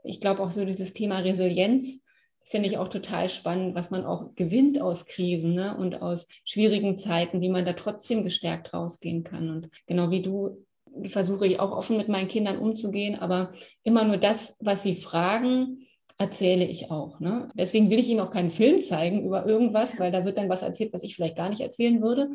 [0.03, 2.04] ich glaube auch so dieses Thema Resilienz,
[2.45, 5.75] finde ich auch total spannend, was man auch gewinnt aus Krisen ne?
[5.77, 9.49] und aus schwierigen Zeiten, wie man da trotzdem gestärkt rausgehen kann.
[9.49, 10.65] Und genau wie du
[11.07, 13.51] versuche ich auch offen mit meinen Kindern umzugehen, aber
[13.83, 17.19] immer nur das, was sie fragen, erzähle ich auch.
[17.19, 17.49] Ne?
[17.55, 20.61] Deswegen will ich ihnen auch keinen Film zeigen über irgendwas, weil da wird dann was
[20.61, 22.29] erzählt, was ich vielleicht gar nicht erzählen würde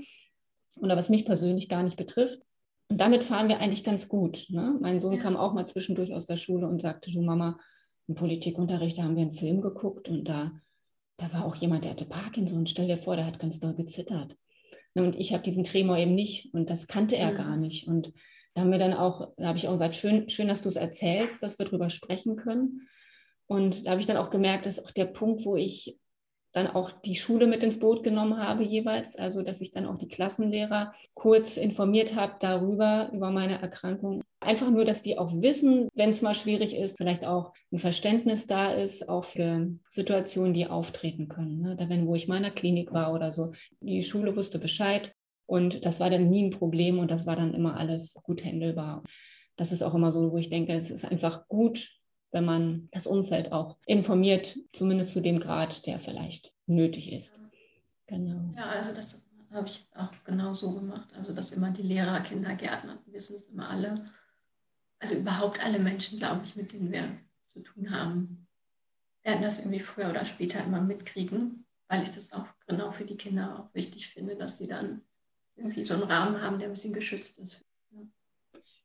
[0.81, 2.40] oder was mich persönlich gar nicht betrifft.
[2.88, 4.46] Und damit fahren wir eigentlich ganz gut.
[4.51, 4.77] Ne?
[4.81, 7.59] Mein Sohn kam auch mal zwischendurch aus der Schule und sagte, du Mama,
[8.11, 10.51] im Politikunterricht haben wir einen Film geguckt und da,
[11.16, 12.66] da war auch jemand, der hatte Parkinson.
[12.66, 14.37] Stell dir vor, der hat ganz doll gezittert.
[14.94, 17.37] Ne, und ich habe diesen Tremor eben nicht und das kannte er mhm.
[17.37, 17.87] gar nicht.
[17.87, 18.12] Und
[18.55, 20.75] da haben wir dann auch, da habe ich auch gesagt, schön, schön, dass du es
[20.75, 22.88] erzählst, dass wir darüber sprechen können.
[23.46, 25.96] Und da habe ich dann auch gemerkt, dass auch der Punkt, wo ich
[26.53, 29.97] dann auch die Schule mit ins Boot genommen habe jeweils, also dass ich dann auch
[29.97, 34.23] die Klassenlehrer kurz informiert habe darüber, über meine Erkrankung.
[34.41, 38.47] Einfach nur, dass die auch wissen, wenn es mal schwierig ist, vielleicht auch ein Verständnis
[38.47, 41.61] da ist, auch für Situationen, die auftreten können.
[41.61, 41.77] Ne?
[41.77, 45.15] Da wenn, wo ich in meiner Klinik war oder so, die Schule wusste Bescheid
[45.47, 49.05] und das war dann nie ein Problem und das war dann immer alles gut handelbar.
[49.57, 52.00] Das ist auch immer so, wo ich denke, es ist einfach gut,
[52.33, 57.40] wenn man das Umfeld auch informiert, zumindest zu dem Grad, der vielleicht nötig ist.
[58.07, 58.53] Genau.
[58.57, 61.09] Ja, also das habe ich auch genau so gemacht.
[61.14, 64.05] Also dass immer die Lehrer, Kindergärtner, wissen es immer alle.
[64.99, 68.47] Also überhaupt alle Menschen, glaube ich, mit denen wir zu tun haben,
[69.23, 73.16] werden das irgendwie früher oder später immer mitkriegen, weil ich das auch genau für die
[73.16, 75.03] Kinder auch wichtig finde, dass sie dann
[75.57, 77.64] irgendwie so einen Rahmen haben, der ein bisschen geschützt ist.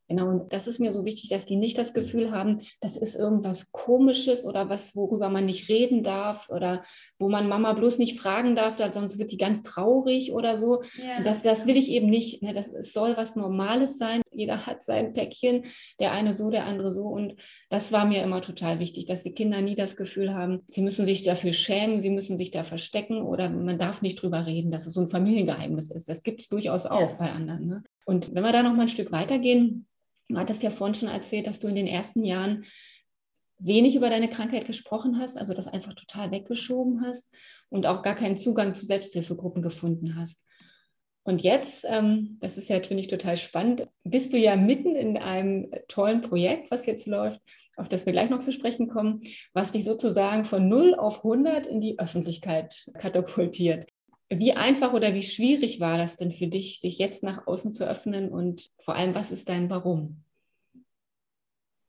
[0.07, 3.15] Genau, und das ist mir so wichtig, dass die nicht das Gefühl haben, das ist
[3.15, 6.83] irgendwas Komisches oder was, worüber man nicht reden darf oder
[7.17, 10.83] wo man Mama bloß nicht fragen darf, sonst wird die ganz traurig oder so.
[10.97, 11.23] Ja.
[11.23, 12.43] Das, das will ich eben nicht.
[12.43, 12.53] Ne?
[12.53, 14.21] Das soll was Normales sein.
[14.31, 15.63] Jeder hat sein Päckchen,
[15.99, 17.05] der eine so, der andere so.
[17.05, 17.35] Und
[17.69, 21.05] das war mir immer total wichtig, dass die Kinder nie das Gefühl haben, sie müssen
[21.05, 24.85] sich dafür schämen, sie müssen sich da verstecken oder man darf nicht drüber reden, dass
[24.85, 26.09] es so ein Familiengeheimnis ist.
[26.09, 27.15] Das gibt es durchaus auch ja.
[27.17, 27.67] bei anderen.
[27.67, 27.83] Ne?
[28.05, 29.87] Und wenn wir da noch mal ein Stück weitergehen,
[30.27, 32.65] Du hattest ja vorhin schon erzählt, dass du in den ersten Jahren
[33.57, 37.33] wenig über deine Krankheit gesprochen hast, also das einfach total weggeschoben hast
[37.69, 40.43] und auch gar keinen Zugang zu Selbsthilfegruppen gefunden hast.
[41.23, 45.17] Und jetzt, ähm, das ist ja, finde ich, total spannend, bist du ja mitten in
[45.17, 47.41] einem tollen Projekt, was jetzt läuft,
[47.77, 49.21] auf das wir gleich noch zu sprechen kommen,
[49.53, 53.87] was dich sozusagen von 0 auf 100 in die Öffentlichkeit katapultiert.
[54.29, 57.87] Wie einfach oder wie schwierig war das denn für dich, dich jetzt nach außen zu
[57.87, 60.23] öffnen und vor allem, was ist dein Warum?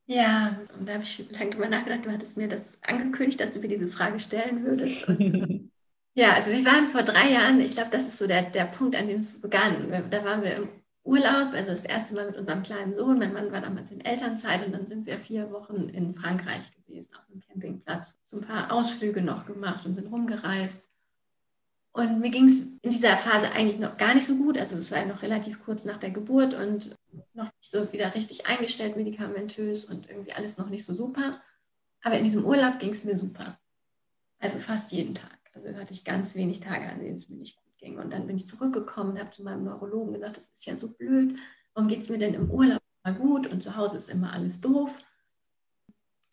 [0.07, 2.05] Ja, und da habe ich lange drüber nachgedacht.
[2.05, 5.09] Du hattest mir das angekündigt, dass du mir diese Frage stellen würdest.
[5.09, 5.71] Und,
[6.15, 8.95] ja, also wir waren vor drei Jahren, ich glaube, das ist so der, der Punkt,
[8.95, 9.91] an dem es begann.
[10.11, 10.69] Da waren wir im
[11.03, 13.19] Urlaub, also das erste Mal mit unserem kleinen Sohn.
[13.19, 17.15] Mein Mann war damals in Elternzeit und dann sind wir vier Wochen in Frankreich gewesen,
[17.15, 18.21] auf einem Campingplatz.
[18.27, 20.89] So ein paar Ausflüge noch gemacht und sind rumgereist.
[21.97, 24.59] Und mir ging es in dieser Phase eigentlich noch gar nicht so gut.
[24.59, 26.95] Also es war noch relativ kurz nach der Geburt und
[27.33, 31.41] noch nicht so wieder richtig eingestellt medikamentös und irgendwie alles noch nicht so super.
[32.03, 33.59] Aber in diesem Urlaub ging es mir super.
[34.39, 35.39] Also fast jeden Tag.
[35.55, 37.99] Also hatte ich ganz wenig Tage, an denen es mir nicht gut ging.
[37.99, 40.93] Und dann bin ich zurückgekommen und habe zu meinem Neurologen gesagt, das ist ja so
[40.93, 41.41] blöd.
[41.73, 44.61] Warum geht es mir denn im Urlaub immer gut und zu Hause ist immer alles
[44.61, 45.03] doof?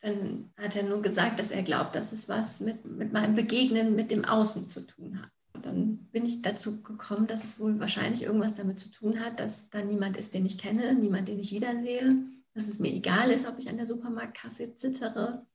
[0.02, 3.96] Dann hat er nur gesagt, dass er glaubt, dass es was mit, mit meinem Begegnen
[3.96, 5.32] mit dem Außen zu tun hat
[5.66, 9.70] dann bin ich dazu gekommen, dass es wohl wahrscheinlich irgendwas damit zu tun hat, dass
[9.70, 12.18] da niemand ist, den ich kenne, niemand, den ich wiedersehe,
[12.54, 15.46] dass es mir egal ist, ob ich an der Supermarktkasse zittere,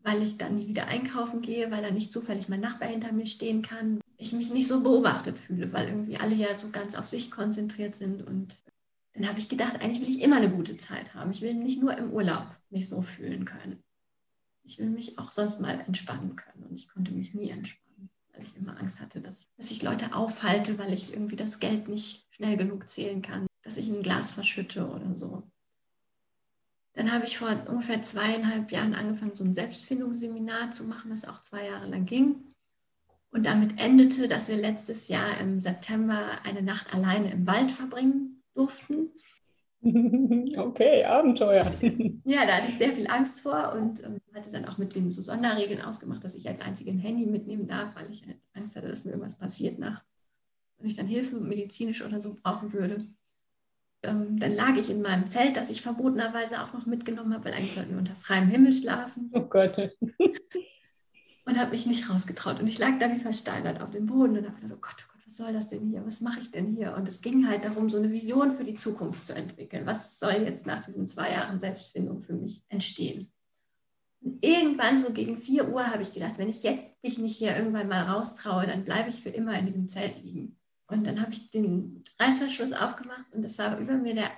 [0.00, 3.26] weil ich dann nie wieder einkaufen gehe, weil da nicht zufällig mein Nachbar hinter mir
[3.26, 4.00] stehen kann.
[4.16, 7.94] Ich mich nicht so beobachtet fühle, weil irgendwie alle ja so ganz auf sich konzentriert
[7.94, 8.22] sind.
[8.22, 8.62] Und
[9.12, 11.32] dann habe ich gedacht, eigentlich will ich immer eine gute Zeit haben.
[11.32, 13.82] Ich will nicht nur im Urlaub mich so fühlen können.
[14.62, 16.64] Ich will mich auch sonst mal entspannen können.
[16.64, 17.85] Und ich konnte mich nie entspannen
[18.36, 21.88] weil ich immer Angst hatte, dass, dass ich Leute aufhalte, weil ich irgendwie das Geld
[21.88, 25.42] nicht schnell genug zählen kann, dass ich ein Glas verschütte oder so.
[26.92, 31.40] Dann habe ich vor ungefähr zweieinhalb Jahren angefangen, so ein Selbstfindungsseminar zu machen, das auch
[31.40, 32.54] zwei Jahre lang ging.
[33.30, 38.42] Und damit endete, dass wir letztes Jahr im September eine Nacht alleine im Wald verbringen
[38.54, 39.10] durften.
[40.56, 41.72] Okay, Abenteuer.
[42.24, 45.10] Ja, da hatte ich sehr viel Angst vor und ähm, hatte dann auch mit denen
[45.10, 48.76] so Sonderregeln ausgemacht, dass ich als einzige ein Handy mitnehmen darf, weil ich halt Angst
[48.76, 50.04] hatte, dass mir irgendwas passiert nachts
[50.78, 53.06] und ich dann Hilfe medizinisch oder so brauchen würde.
[54.02, 57.54] Ähm, dann lag ich in meinem Zelt, das ich verbotenerweise auch noch mitgenommen habe, weil
[57.54, 59.30] eigentlich sollten wir unter freiem Himmel schlafen.
[59.32, 59.76] Oh Gott.
[61.46, 62.60] und habe mich nicht rausgetraut.
[62.60, 65.12] Und ich lag da wie versteinert auf dem Boden und habe gedacht, oh Gott, oh
[65.12, 66.06] Gott was soll das denn hier?
[66.06, 66.94] Was mache ich denn hier?
[66.94, 69.84] Und es ging halt darum, so eine Vision für die Zukunft zu entwickeln.
[69.84, 73.32] Was soll jetzt nach diesen zwei Jahren Selbstfindung für mich entstehen?
[74.20, 77.56] Und irgendwann so gegen 4 Uhr habe ich gedacht, wenn ich jetzt mich nicht hier
[77.56, 80.56] irgendwann mal raustraue, dann bleibe ich für immer in diesem Zelt liegen.
[80.86, 84.30] Und dann habe ich den Reißverschluss aufgemacht und das war über mir der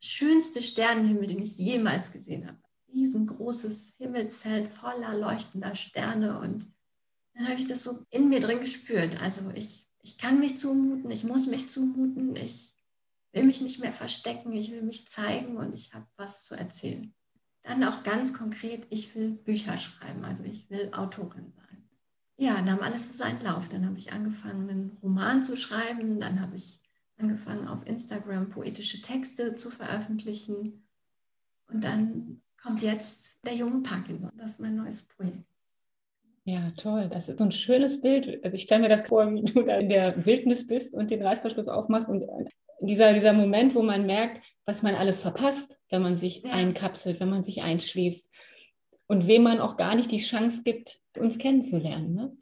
[0.00, 2.58] schönste Sternenhimmel, den ich jemals gesehen habe.
[2.92, 6.66] Riesengroßes Himmelszelt voller leuchtender Sterne und
[7.34, 9.22] dann habe ich das so in mir drin gespürt.
[9.22, 12.74] Also ich ich kann mich zumuten, ich muss mich zumuten, ich
[13.32, 17.14] will mich nicht mehr verstecken, ich will mich zeigen und ich habe was zu erzählen.
[17.62, 21.88] Dann auch ganz konkret, ich will Bücher schreiben, also ich will Autorin sein.
[22.36, 23.68] Ja, nahm alles seinen Lauf.
[23.68, 26.80] Dann habe ich angefangen, einen Roman zu schreiben, dann habe ich
[27.16, 30.88] angefangen, auf Instagram poetische Texte zu veröffentlichen.
[31.68, 34.32] Und dann kommt jetzt der junge Parkinson.
[34.36, 35.51] Das ist mein neues Projekt.
[36.44, 37.08] Ja, toll.
[37.12, 38.44] Das ist so ein schönes Bild.
[38.44, 41.22] Also ich stelle mir das vor, wie du da in der Wildnis bist und den
[41.22, 42.24] Reißverschluss aufmachst und
[42.80, 46.50] dieser, dieser Moment, wo man merkt, was man alles verpasst, wenn man sich ja.
[46.50, 48.32] einkapselt, wenn man sich einschließt
[49.06, 52.14] und wem man auch gar nicht die Chance gibt, uns kennenzulernen.
[52.14, 52.36] Ne?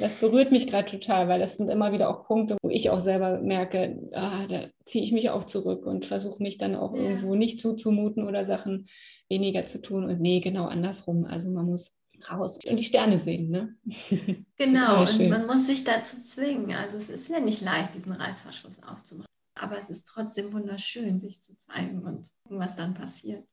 [0.00, 2.98] Das berührt mich gerade total, weil das sind immer wieder auch Punkte, wo ich auch
[2.98, 7.02] selber merke, ah, da ziehe ich mich auch zurück und versuche mich dann auch ja.
[7.02, 8.88] irgendwo nicht zuzumuten oder Sachen
[9.28, 10.04] weniger zu tun.
[10.04, 11.24] Und nee, genau andersrum.
[11.24, 11.94] Also man muss
[12.30, 13.50] raus und die Sterne sehen.
[13.50, 13.76] Ne?
[14.58, 16.72] Genau, und man muss sich dazu zwingen.
[16.72, 19.30] Also es ist ja nicht leicht, diesen Reißverschluss aufzumachen.
[19.54, 23.44] Aber es ist trotzdem wunderschön, sich zu zeigen und was dann passiert.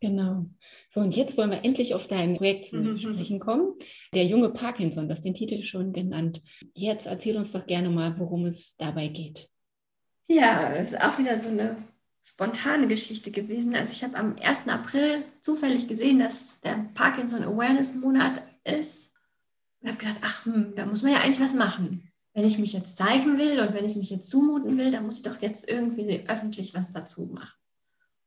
[0.00, 0.46] Genau.
[0.88, 2.98] So, und jetzt wollen wir endlich auf dein Projekt zu mhm.
[2.98, 3.74] sprechen kommen.
[4.12, 6.42] Der junge Parkinson, du hast den Titel schon genannt.
[6.74, 9.48] Jetzt erzähl uns doch gerne mal, worum es dabei geht.
[10.26, 11.76] Ja, es ist auch wieder so eine
[12.22, 13.74] spontane Geschichte gewesen.
[13.74, 14.68] Also ich habe am 1.
[14.68, 19.12] April zufällig gesehen, dass der Parkinson Awareness Monat ist.
[19.80, 22.08] Und habe gedacht, ach, hm, da muss man ja eigentlich was machen.
[22.34, 25.18] Wenn ich mich jetzt zeigen will und wenn ich mich jetzt zumuten will, dann muss
[25.18, 27.52] ich doch jetzt irgendwie öffentlich was dazu machen.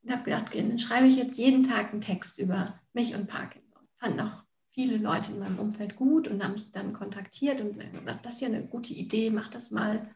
[0.03, 3.27] Und habe gedacht, okay, dann schreibe ich jetzt jeden Tag einen Text über mich und
[3.27, 3.87] Parkinson.
[3.95, 8.25] Fanden auch viele Leute in meinem Umfeld gut und haben mich dann kontaktiert und gesagt,
[8.25, 10.13] das ist ja eine gute Idee, mach das mal.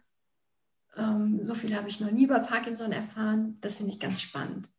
[1.00, 3.58] Ähm, so viel habe ich noch nie über Parkinson erfahren.
[3.62, 4.70] Das finde ich ganz spannend.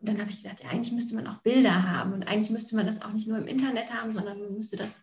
[0.00, 2.74] Und dann habe ich gesagt, ja, eigentlich müsste man auch Bilder haben und eigentlich müsste
[2.74, 5.02] man das auch nicht nur im Internet haben, sondern man müsste das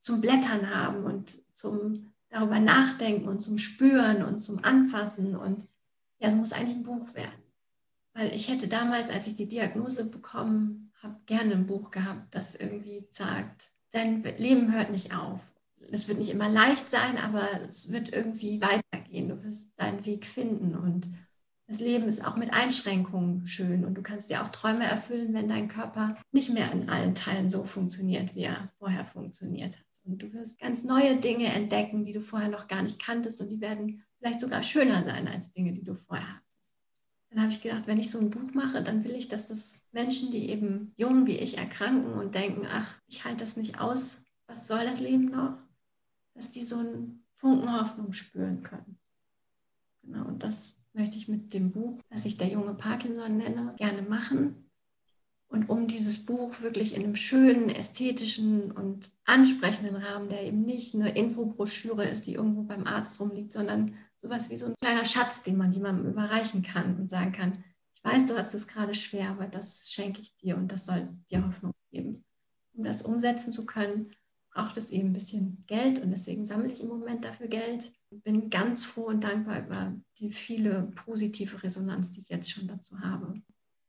[0.00, 5.36] zum Blättern haben und zum darüber nachdenken und zum Spüren und zum Anfassen.
[5.36, 5.62] Und
[6.18, 7.42] ja, es muss eigentlich ein Buch werden.
[8.14, 12.54] Weil ich hätte damals, als ich die Diagnose bekommen habe, gerne ein Buch gehabt, das
[12.54, 15.54] irgendwie sagt, dein Leben hört nicht auf.
[15.92, 18.60] Es wird nicht immer leicht sein, aber es wird irgendwie
[19.06, 19.28] weitergehen.
[19.28, 21.08] Du wirst deinen Weg finden und
[21.66, 25.48] das Leben ist auch mit Einschränkungen schön und du kannst dir auch Träume erfüllen, wenn
[25.48, 29.84] dein Körper nicht mehr in allen Teilen so funktioniert, wie er vorher funktioniert hat.
[30.04, 33.50] Und du wirst ganz neue Dinge entdecken, die du vorher noch gar nicht kanntest und
[33.50, 36.46] die werden vielleicht sogar schöner sein als Dinge, die du vorher hattest
[37.30, 39.82] dann habe ich gedacht, wenn ich so ein Buch mache, dann will ich, dass das
[39.92, 44.22] Menschen, die eben jung wie ich erkranken und denken, ach, ich halte das nicht aus,
[44.46, 45.58] was soll das Leben noch,
[46.34, 48.98] dass die so einen Funken Hoffnung spüren können.
[50.02, 54.02] Genau, und das möchte ich mit dem Buch, das ich der junge Parkinson nenne, gerne
[54.02, 54.70] machen.
[55.48, 60.94] Und um dieses Buch wirklich in einem schönen, ästhetischen und ansprechenden Rahmen, der eben nicht
[60.94, 65.42] eine Infobroschüre ist, die irgendwo beim Arzt rumliegt, sondern sowas wie so ein kleiner Schatz,
[65.42, 67.62] den man jemandem überreichen kann und sagen kann,
[67.94, 71.08] ich weiß, du hast es gerade schwer, aber das schenke ich dir und das soll
[71.30, 72.24] dir Hoffnung geben.
[72.72, 74.10] Um das umsetzen zu können,
[74.56, 77.92] braucht es eben ein bisschen Geld und deswegen sammle ich im Moment dafür Geld.
[78.10, 82.98] Bin ganz froh und dankbar über die viele positive Resonanz, die ich jetzt schon dazu
[83.00, 83.34] habe.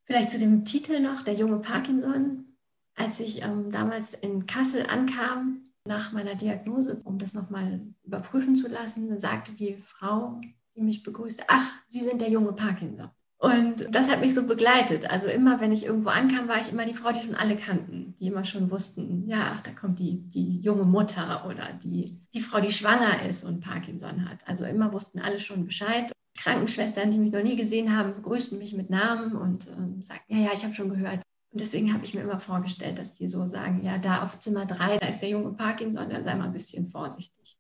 [0.04, 2.58] Vielleicht zu dem Titel noch, der junge Parkinson.
[2.96, 8.68] Als ich ähm, damals in Kassel ankam, nach meiner Diagnose, um das nochmal überprüfen zu
[8.68, 10.42] lassen, sagte die Frau,
[10.76, 13.10] die mich begrüßte, ach, Sie sind der junge Parkinson.
[13.40, 15.10] Und das hat mich so begleitet.
[15.10, 18.16] Also immer, wenn ich irgendwo ankam, war ich immer die Frau, die schon alle kannten,
[18.20, 22.60] die immer schon wussten, ja, da kommt die, die junge Mutter oder die, die Frau,
[22.60, 24.48] die schwanger ist und Parkinson hat.
[24.48, 26.12] Also immer wussten alle schon Bescheid.
[26.36, 30.46] Krankenschwestern, die mich noch nie gesehen haben, begrüßten mich mit Namen und ähm, sagten, ja,
[30.46, 31.22] ja, ich habe schon gehört,
[31.52, 34.66] und deswegen habe ich mir immer vorgestellt, dass die so sagen, ja, da auf Zimmer
[34.66, 37.57] 3, da ist der junge Parkinson, da sei mal ein bisschen vorsichtig.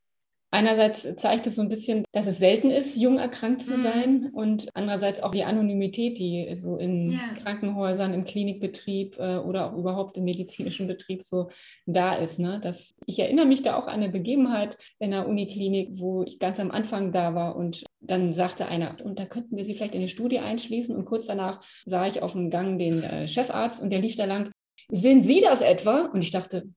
[0.49, 3.81] Einerseits zeigt es so ein bisschen, dass es selten ist, jung erkrankt zu mhm.
[3.81, 7.19] sein und andererseits auch die Anonymität, die so in ja.
[7.43, 11.49] Krankenhäusern, im Klinikbetrieb äh, oder auch überhaupt im medizinischen Betrieb so
[11.85, 12.39] da ist.
[12.39, 12.61] Ne?
[12.63, 16.61] Das, ich erinnere mich da auch an eine Begebenheit in der Uniklinik, wo ich ganz
[16.61, 20.01] am Anfang da war und dann sagte einer, und da könnten wir Sie vielleicht in
[20.01, 23.89] eine Studie einschließen und kurz danach sah ich auf dem Gang den äh, Chefarzt und
[23.89, 24.49] der lief da lang.
[24.89, 26.05] Sind Sie das etwa?
[26.05, 26.69] Und ich dachte,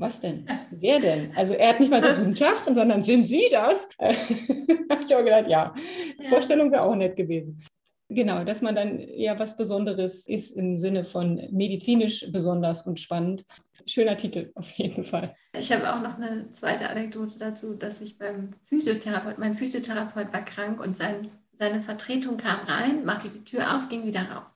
[0.00, 0.46] was denn?
[0.70, 1.30] Wer denn?
[1.36, 3.88] Also er hat nicht mal gesagt, guten Tag, sondern sind Sie das?
[3.98, 5.74] Habe ich auch gedacht, ja,
[6.18, 6.28] ja.
[6.28, 7.62] Vorstellung wäre auch nett gewesen.
[8.08, 13.44] Genau, dass man dann ja was Besonderes ist im Sinne von medizinisch besonders und spannend.
[13.84, 15.34] Schöner Titel auf jeden Fall.
[15.52, 20.44] Ich habe auch noch eine zweite Anekdote dazu, dass ich beim Physiotherapeut, mein Physiotherapeut war
[20.44, 24.52] krank und sein, seine Vertretung kam rein, machte die Tür auf, ging wieder raus.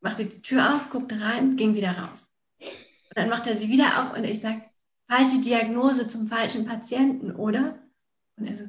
[0.00, 2.30] Machte die Tür auf, guckte rein, ging wieder raus.
[3.10, 4.62] Und dann macht er sie wieder auf und ich sage,
[5.08, 7.78] falsche Diagnose zum falschen Patienten, oder?
[8.36, 8.64] Und er so,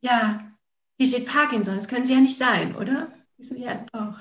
[0.00, 0.52] ja,
[0.98, 3.12] hier steht Parkinson, das können Sie ja nicht sein, oder?
[3.38, 4.18] Ich so, ja, doch.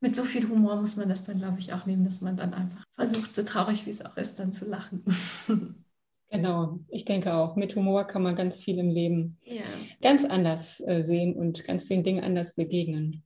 [0.00, 2.54] Mit so viel Humor muss man das dann, glaube ich, auch nehmen, dass man dann
[2.54, 5.04] einfach versucht, so traurig wie es auch ist, dann zu lachen.
[6.32, 7.56] Genau, ich denke auch.
[7.56, 9.64] Mit Humor kann man ganz viel im Leben ja.
[10.00, 13.24] ganz anders äh, sehen und ganz vielen Dingen anders begegnen.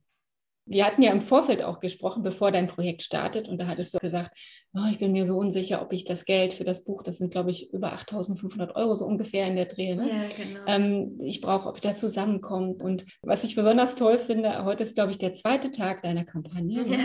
[0.65, 3.47] Wir hatten ja im Vorfeld auch gesprochen, bevor dein Projekt startet.
[3.47, 4.35] Und da hattest du gesagt,
[4.73, 7.31] oh, ich bin mir so unsicher, ob ich das Geld für das Buch, das sind,
[7.31, 9.95] glaube ich, über 8.500 Euro so ungefähr in der Dreh.
[9.95, 10.09] Ne?
[10.09, 10.59] Ja, genau.
[10.67, 12.81] Ähm, ich brauche, ob das zusammenkommt.
[12.81, 16.83] Und was ich besonders toll finde, heute ist, glaube ich, der zweite Tag deiner Kampagne.
[16.83, 16.97] Ne?
[16.97, 17.03] Ja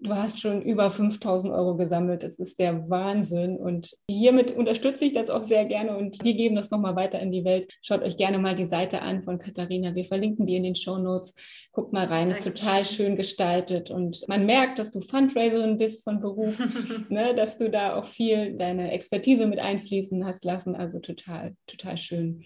[0.00, 2.22] du hast schon über 5000 Euro gesammelt.
[2.22, 3.56] Das ist der Wahnsinn.
[3.56, 7.32] Und hiermit unterstütze ich das auch sehr gerne und wir geben das nochmal weiter in
[7.32, 7.72] die Welt.
[7.82, 9.94] Schaut euch gerne mal die Seite an von Katharina.
[9.94, 11.34] Wir verlinken die in den Show Notes.
[11.72, 16.20] Guckt mal rein, ist total schön gestaltet und man merkt, dass du Fundraiserin bist von
[16.20, 16.58] Beruf,
[17.08, 20.74] ne, dass du da auch viel deine Expertise mit einfließen hast lassen.
[20.74, 22.44] Also total, total schön.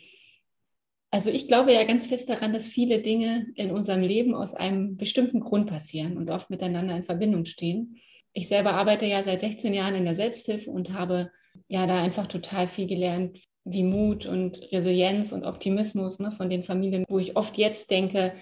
[1.11, 4.97] Also ich glaube ja ganz fest daran, dass viele Dinge in unserem Leben aus einem
[4.97, 7.97] bestimmten Grund passieren und oft miteinander in Verbindung stehen.
[8.35, 11.31] ich selber arbeite ja seit 16 Jahren in der Selbsthilfe und habe
[11.67, 16.63] ja da einfach total viel gelernt, wie Mut und Resilienz und Optimismus ne, von den
[16.63, 18.35] Familien, wo ich oft jetzt denke,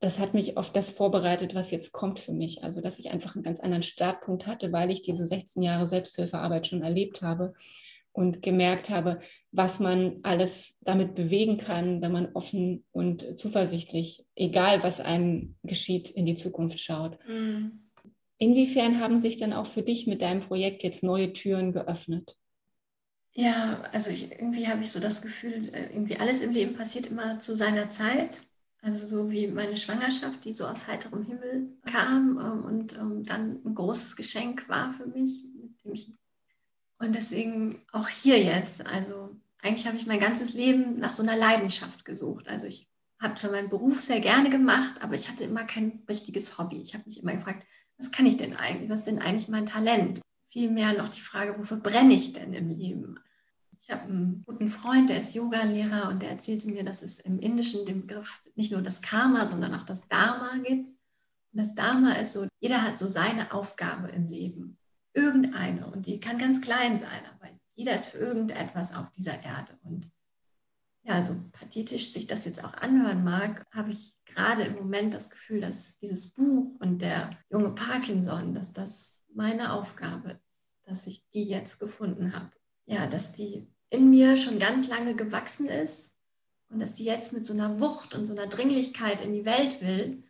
[0.00, 2.64] das hat mich auf das vorbereitet, was jetzt kommt für mich.
[2.64, 6.66] Also, dass ich einfach einen ganz anderen Startpunkt hatte, weil ich diese 16 Jahre Selbsthilfearbeit
[6.66, 7.54] schon erlebt habe
[8.12, 9.20] und gemerkt habe,
[9.50, 16.10] was man alles damit bewegen kann, wenn man offen und zuversichtlich, egal was einem geschieht,
[16.10, 17.18] in die Zukunft schaut.
[17.26, 17.90] Mhm.
[18.38, 22.36] Inwiefern haben sich dann auch für dich mit deinem Projekt jetzt neue Türen geöffnet?
[23.34, 27.06] Ja, also ich, irgendwie habe ich so das Gefühl, äh, irgendwie alles im Leben passiert
[27.06, 28.42] immer zu seiner Zeit.
[28.82, 33.60] Also so wie meine Schwangerschaft, die so aus heiterem Himmel kam ähm, und ähm, dann
[33.64, 36.12] ein großes Geschenk war für mich, mit dem ich
[37.02, 38.86] und deswegen auch hier jetzt.
[38.86, 42.48] Also eigentlich habe ich mein ganzes Leben nach so einer Leidenschaft gesucht.
[42.48, 42.88] Also ich
[43.20, 46.80] habe zwar meinen Beruf sehr gerne gemacht, aber ich hatte immer kein richtiges Hobby.
[46.80, 47.66] Ich habe mich immer gefragt,
[47.98, 48.88] was kann ich denn eigentlich?
[48.88, 50.20] Was ist denn eigentlich mein Talent?
[50.48, 53.18] Vielmehr noch die Frage, wofür brenne ich denn im Leben?
[53.80, 57.40] Ich habe einen guten Freund, der ist Yoga-Lehrer und der erzählte mir, dass es im
[57.40, 60.86] Indischen den Begriff nicht nur das Karma, sondern auch das Dharma gibt.
[60.86, 64.78] Und das Dharma ist so, jeder hat so seine Aufgabe im Leben
[65.14, 69.78] irgendeine und die kann ganz klein sein, aber jeder ist für irgendetwas auf dieser Erde.
[69.82, 70.10] Und
[71.04, 75.30] ja, so pathetisch sich das jetzt auch anhören mag, habe ich gerade im Moment das
[75.30, 81.28] Gefühl, dass dieses Buch und der junge Parkinson, dass das meine Aufgabe ist, dass ich
[81.30, 82.50] die jetzt gefunden habe.
[82.86, 86.12] Ja, dass die in mir schon ganz lange gewachsen ist
[86.68, 89.80] und dass die jetzt mit so einer Wucht und so einer Dringlichkeit in die Welt
[89.80, 90.24] will,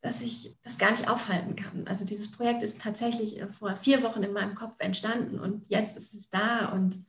[0.00, 1.86] dass ich das gar nicht aufhalten kann.
[1.86, 5.96] Also dieses Projekt ist tatsächlich äh, vor vier Wochen in meinem Kopf entstanden und jetzt
[5.96, 7.04] ist es da und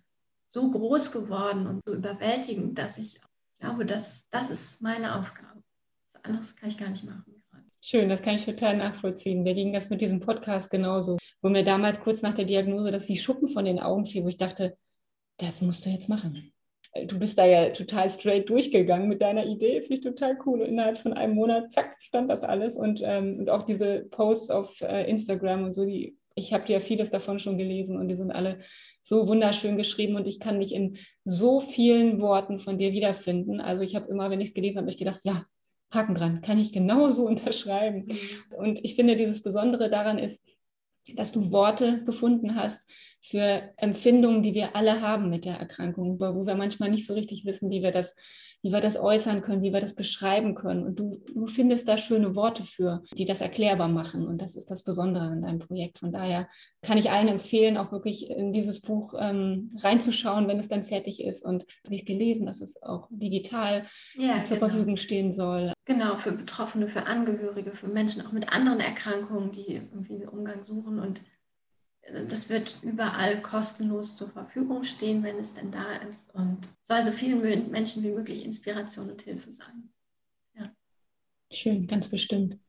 [0.45, 3.19] so groß geworden und so überwältigend, dass ich
[3.59, 5.61] glaube, dass das ist meine Aufgabe.
[6.07, 7.35] Was anderes kann ich gar nicht machen.
[7.81, 9.43] Schön, das kann ich total nachvollziehen.
[9.43, 13.07] Mir ging das mit diesem Podcast genauso, wo mir damals kurz nach der Diagnose das
[13.07, 14.77] wie Schuppen von den Augen fiel, wo ich dachte,
[15.37, 16.51] das musst du jetzt machen
[17.05, 20.61] du bist da ja total straight durchgegangen mit deiner Idee, finde ich total cool.
[20.61, 22.75] Und innerhalb von einem Monat, zack, stand das alles.
[22.75, 26.79] Und, ähm, und auch diese Posts auf äh, Instagram und so, die, ich habe ja
[26.79, 28.59] vieles davon schon gelesen und die sind alle
[29.01, 33.61] so wunderschön geschrieben und ich kann mich in so vielen Worten von dir wiederfinden.
[33.61, 35.45] Also ich habe immer, wenn ich es gelesen habe, ich gedacht, ja,
[35.91, 38.05] Haken dran, kann ich genauso unterschreiben.
[38.07, 38.57] Mhm.
[38.57, 40.47] Und ich finde, dieses Besondere daran ist,
[41.15, 42.89] dass du Worte gefunden hast
[43.21, 47.45] für Empfindungen, die wir alle haben mit der Erkrankung, wo wir manchmal nicht so richtig
[47.45, 48.15] wissen, wie wir das,
[48.61, 50.85] wie wir das äußern können, wie wir das beschreiben können.
[50.85, 54.25] Und du, du findest da schöne Worte für, die das erklärbar machen.
[54.25, 55.99] Und das ist das Besondere an deinem Projekt.
[55.99, 56.47] Von daher
[56.81, 61.21] kann ich allen empfehlen, auch wirklich in dieses Buch ähm, reinzuschauen, wenn es dann fertig
[61.21, 61.43] ist.
[61.43, 63.85] Und habe ich gelesen, dass es auch digital
[64.15, 64.69] ja, zur genau.
[64.69, 65.73] Verfügung stehen soll.
[65.89, 70.63] Genau, für Betroffene, für Angehörige, für Menschen auch mit anderen Erkrankungen, die irgendwie einen Umgang
[70.63, 70.99] suchen.
[70.99, 71.21] Und
[72.01, 76.31] äh, das wird überall kostenlos zur Verfügung stehen, wenn es denn da ist.
[76.35, 79.89] Und soll so vielen Menschen wie möglich Inspiration und Hilfe sein.
[80.55, 80.69] Ja.
[81.51, 82.59] Schön, ganz bestimmt.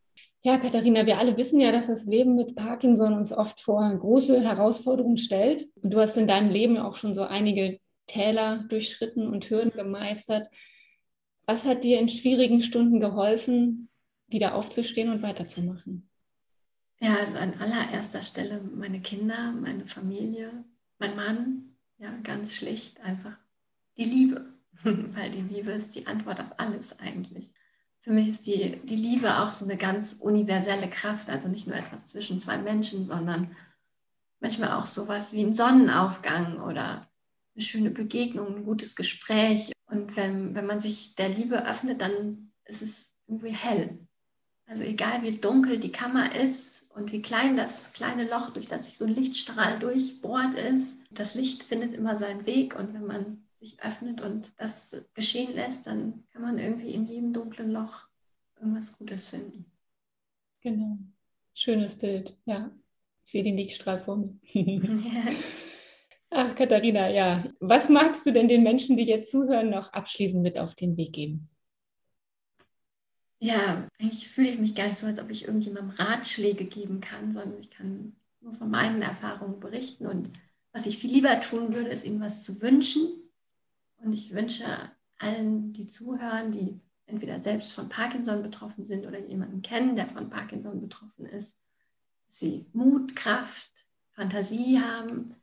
[0.41, 4.41] Ja, Katharina, wir alle wissen ja, dass das Leben mit Parkinson uns oft vor große
[4.41, 5.69] Herausforderungen stellt.
[5.75, 10.47] Und du hast in deinem Leben auch schon so einige Täler durchschritten und Hürden gemeistert.
[11.51, 13.89] Was hat dir in schwierigen Stunden geholfen,
[14.29, 16.09] wieder aufzustehen und weiterzumachen?
[17.01, 20.63] Ja, also an allererster Stelle meine Kinder, meine Familie,
[20.97, 21.75] mein Mann.
[21.97, 23.37] Ja, ganz schlicht einfach
[23.97, 24.53] die Liebe.
[24.83, 27.51] Weil die Liebe ist die Antwort auf alles eigentlich.
[27.99, 31.75] Für mich ist die, die Liebe auch so eine ganz universelle Kraft, also nicht nur
[31.75, 33.57] etwas zwischen zwei Menschen, sondern
[34.39, 37.11] manchmal auch sowas wie ein Sonnenaufgang oder
[37.55, 39.73] eine schöne Begegnung, ein gutes Gespräch.
[39.91, 43.99] Und wenn, wenn man sich der Liebe öffnet, dann ist es irgendwie hell.
[44.65, 48.85] Also egal wie dunkel die Kammer ist und wie klein das kleine Loch, durch das
[48.85, 52.79] sich so ein Lichtstrahl durchbohrt ist, das Licht findet immer seinen Weg.
[52.79, 57.33] Und wenn man sich öffnet und das geschehen lässt, dann kann man irgendwie in jedem
[57.33, 58.07] dunklen Loch
[58.57, 59.65] irgendwas Gutes finden.
[60.61, 60.99] Genau.
[61.53, 62.71] Schönes Bild, ja.
[63.25, 64.39] Ich sehe den Lichtstrahl vor mir.
[66.33, 67.43] Ach, Katharina, ja.
[67.59, 71.11] Was magst du denn den Menschen, die jetzt zuhören, noch abschließend mit auf den Weg
[71.11, 71.49] geben?
[73.39, 77.31] Ja, eigentlich fühle ich mich gar nicht so, als ob ich irgendjemandem Ratschläge geben kann,
[77.33, 80.05] sondern ich kann nur von meinen Erfahrungen berichten.
[80.05, 80.29] Und
[80.71, 83.09] was ich viel lieber tun würde, ist ihnen was zu wünschen.
[83.97, 84.65] Und ich wünsche
[85.17, 90.29] allen, die zuhören, die entweder selbst von Parkinson betroffen sind oder jemanden kennen, der von
[90.29, 91.57] Parkinson betroffen ist,
[92.27, 95.35] dass sie Mut, Kraft, Fantasie haben,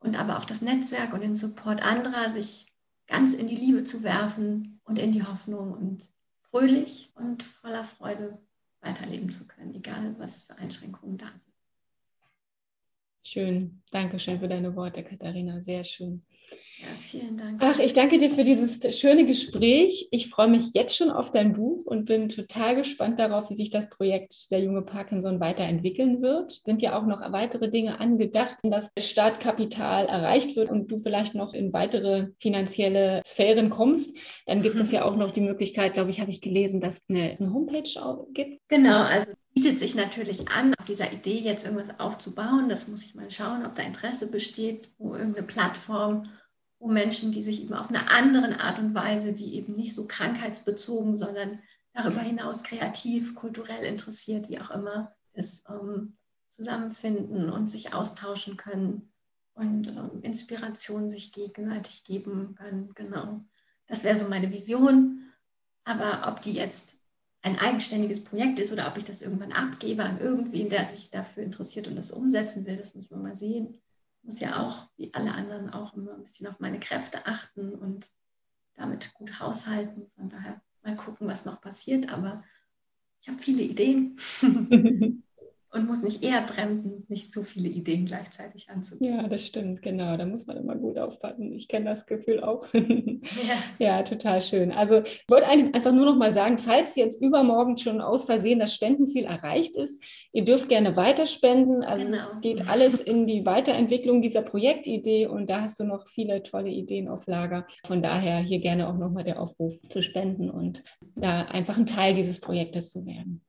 [0.00, 2.72] und aber auch das Netzwerk und den Support anderer, sich
[3.06, 6.08] ganz in die Liebe zu werfen und in die Hoffnung und
[6.50, 8.38] fröhlich und voller Freude
[8.80, 11.54] weiterleben zu können, egal was für Einschränkungen da sind.
[13.22, 13.82] Schön.
[13.90, 15.60] Dankeschön für deine Worte, Katharina.
[15.60, 16.24] Sehr schön.
[16.80, 17.60] Ja, vielen Dank.
[17.60, 20.06] Ach, ich danke dir für dieses schöne Gespräch.
[20.12, 23.70] Ich freue mich jetzt schon auf dein Buch und bin total gespannt darauf, wie sich
[23.70, 26.60] das Projekt Der junge Parkinson weiterentwickeln wird.
[26.64, 31.52] Sind ja auch noch weitere Dinge angedacht, dass Startkapital erreicht wird und du vielleicht noch
[31.52, 34.16] in weitere finanzielle Sphären kommst.
[34.46, 37.04] Dann gibt es ja auch noch die Möglichkeit, glaube ich, habe ich gelesen, dass es
[37.08, 37.88] eine, eine Homepage
[38.32, 38.60] gibt.
[38.68, 42.68] Genau, also bietet sich natürlich an, auf dieser Idee jetzt irgendwas aufzubauen.
[42.68, 46.22] Das muss ich mal schauen, ob da Interesse besteht, wo irgendeine Plattform,
[46.78, 50.06] wo Menschen, die sich eben auf eine andere Art und Weise, die eben nicht so
[50.06, 51.58] krankheitsbezogen, sondern
[51.92, 56.16] darüber hinaus kreativ, kulturell interessiert, wie auch immer, ist, ähm,
[56.48, 59.12] zusammenfinden und sich austauschen können
[59.54, 62.92] und ähm, Inspiration sich gegenseitig geben können.
[62.94, 63.44] Genau.
[63.86, 65.32] Das wäre so meine Vision.
[65.84, 66.96] Aber ob die jetzt
[67.42, 71.42] ein eigenständiges Projekt ist oder ob ich das irgendwann abgebe an irgendwen, der sich dafür
[71.42, 73.80] interessiert und das umsetzen will, das müssen wir mal sehen.
[74.22, 78.10] Muss ja auch, wie alle anderen, auch immer ein bisschen auf meine Kräfte achten und
[78.74, 80.08] damit gut haushalten.
[80.10, 82.12] Von daher mal gucken, was noch passiert.
[82.12, 82.36] Aber
[83.20, 84.18] ich habe viele Ideen.
[85.70, 89.16] und muss mich eher bremsen, nicht zu viele Ideen gleichzeitig anzugehen.
[89.16, 90.16] Ja, das stimmt, genau.
[90.16, 91.52] Da muss man immer gut aufpassen.
[91.52, 92.66] Ich kenne das Gefühl auch.
[92.72, 92.82] ja.
[93.78, 94.02] ja.
[94.02, 94.72] total schön.
[94.72, 98.72] Also ich wollte einfach nur noch mal sagen, falls jetzt übermorgen schon aus Versehen das
[98.74, 100.02] Spendenziel erreicht ist,
[100.32, 101.82] ihr dürft gerne weiterspenden.
[101.82, 102.16] Also genau.
[102.16, 106.70] es geht alles in die Weiterentwicklung dieser Projektidee und da hast du noch viele tolle
[106.70, 107.66] Ideen auf Lager.
[107.86, 110.82] Von daher hier gerne auch noch mal der Aufruf zu spenden und
[111.14, 113.42] da einfach ein Teil dieses Projektes zu werden.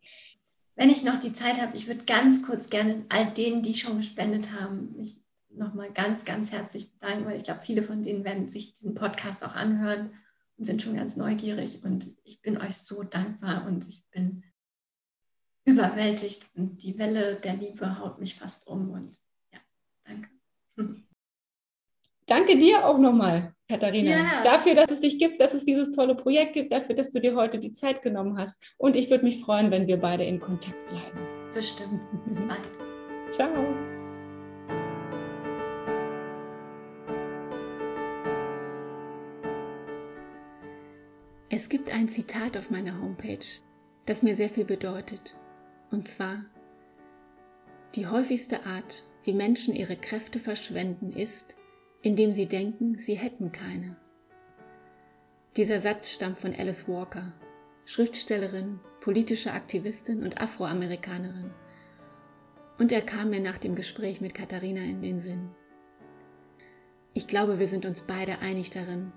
[0.80, 3.98] Wenn ich noch die Zeit habe, ich würde ganz kurz gerne all denen, die schon
[3.98, 8.48] gespendet haben, mich nochmal ganz, ganz herzlich bedanken, weil ich glaube, viele von denen werden
[8.48, 10.14] sich diesen Podcast auch anhören
[10.56, 11.84] und sind schon ganz neugierig.
[11.84, 14.46] Und ich bin euch so dankbar und ich bin
[15.66, 18.92] überwältigt und die Welle der Liebe haut mich fast um.
[18.92, 19.18] Und
[19.52, 19.60] ja,
[20.06, 20.30] danke.
[22.26, 23.54] Danke dir auch nochmal.
[23.70, 24.44] Katharina, ja.
[24.44, 27.36] dafür, dass es dich gibt, dass es dieses tolle Projekt gibt, dafür, dass du dir
[27.36, 28.60] heute die Zeit genommen hast.
[28.80, 31.20] Und ich würde mich freuen, wenn wir beide in Kontakt bleiben.
[31.54, 32.02] Bestimmt.
[32.26, 32.68] Bis bald.
[33.32, 33.52] Ciao.
[41.50, 43.46] Es gibt ein Zitat auf meiner Homepage,
[44.08, 45.36] das mir sehr viel bedeutet.
[45.92, 46.44] Und zwar,
[47.94, 51.59] die häufigste Art, wie Menschen ihre Kräfte verschwenden, ist,
[52.02, 53.95] indem sie denken, sie hätten keine.
[55.58, 57.34] Dieser Satz stammt von Alice Walker,
[57.86, 61.52] Schriftstellerin, politische Aktivistin und Afroamerikanerin.
[62.78, 65.50] Und er kam mir nach dem Gespräch mit Katharina in den Sinn.
[67.14, 69.12] Ich glaube, wir sind uns beide einig darin,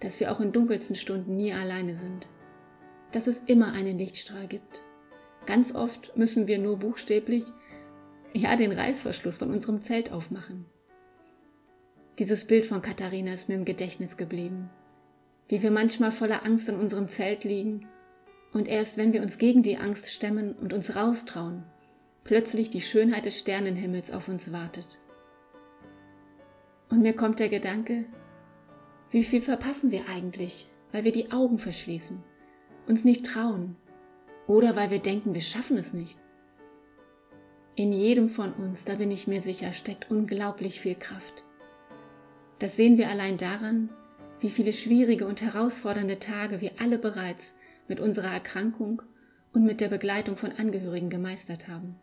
[0.00, 2.26] dass wir auch in dunkelsten Stunden nie alleine sind,
[3.12, 4.82] dass es immer einen Lichtstrahl gibt.
[5.46, 7.44] Ganz oft müssen wir nur buchstäblich,
[8.34, 10.66] ja, den Reißverschluss von unserem Zelt aufmachen.
[12.20, 14.68] Dieses Bild von Katharina ist mir im Gedächtnis geblieben.
[15.48, 17.88] Wie wir manchmal voller Angst in unserem Zelt liegen
[18.52, 21.64] und erst wenn wir uns gegen die Angst stemmen und uns raustrauen,
[22.24, 24.98] plötzlich die Schönheit des Sternenhimmels auf uns wartet.
[26.90, 28.04] Und mir kommt der Gedanke,
[29.10, 32.22] wie viel verpassen wir eigentlich, weil wir die Augen verschließen,
[32.86, 33.76] uns nicht trauen
[34.46, 36.18] oder weil wir denken, wir schaffen es nicht.
[37.76, 41.44] In jedem von uns, da bin ich mir sicher, steckt unglaublich viel Kraft.
[42.60, 43.88] Das sehen wir allein daran,
[44.38, 47.54] wie viele schwierige und herausfordernde Tage wir alle bereits
[47.88, 49.02] mit unserer Erkrankung
[49.52, 51.96] und mit der Begleitung von Angehörigen gemeistert haben.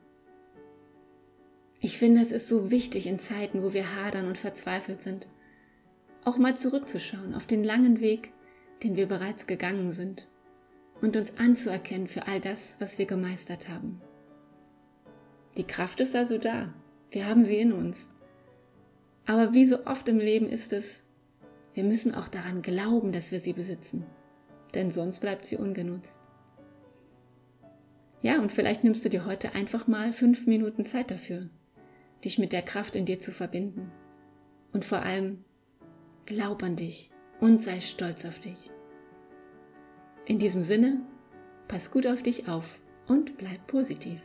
[1.79, 5.27] Ich finde, es ist so wichtig in Zeiten, wo wir hadern und verzweifelt sind,
[6.25, 8.33] auch mal zurückzuschauen auf den langen Weg,
[8.83, 10.27] den wir bereits gegangen sind
[11.01, 14.01] und uns anzuerkennen für all das, was wir gemeistert haben.
[15.55, 16.73] Die Kraft ist also da.
[17.11, 18.09] Wir haben sie in uns.
[19.27, 21.03] Aber wie so oft im Leben ist es,
[21.73, 24.05] wir müssen auch daran glauben, dass wir sie besitzen,
[24.73, 26.23] denn sonst bleibt sie ungenutzt.
[28.21, 31.49] Ja, und vielleicht nimmst du dir heute einfach mal fünf Minuten Zeit dafür,
[32.23, 33.91] dich mit der Kraft in dir zu verbinden.
[34.73, 35.43] Und vor allem,
[36.25, 38.71] glaub an dich und sei stolz auf dich.
[40.25, 41.01] In diesem Sinne,
[41.67, 44.19] pass gut auf dich auf und bleib positiv.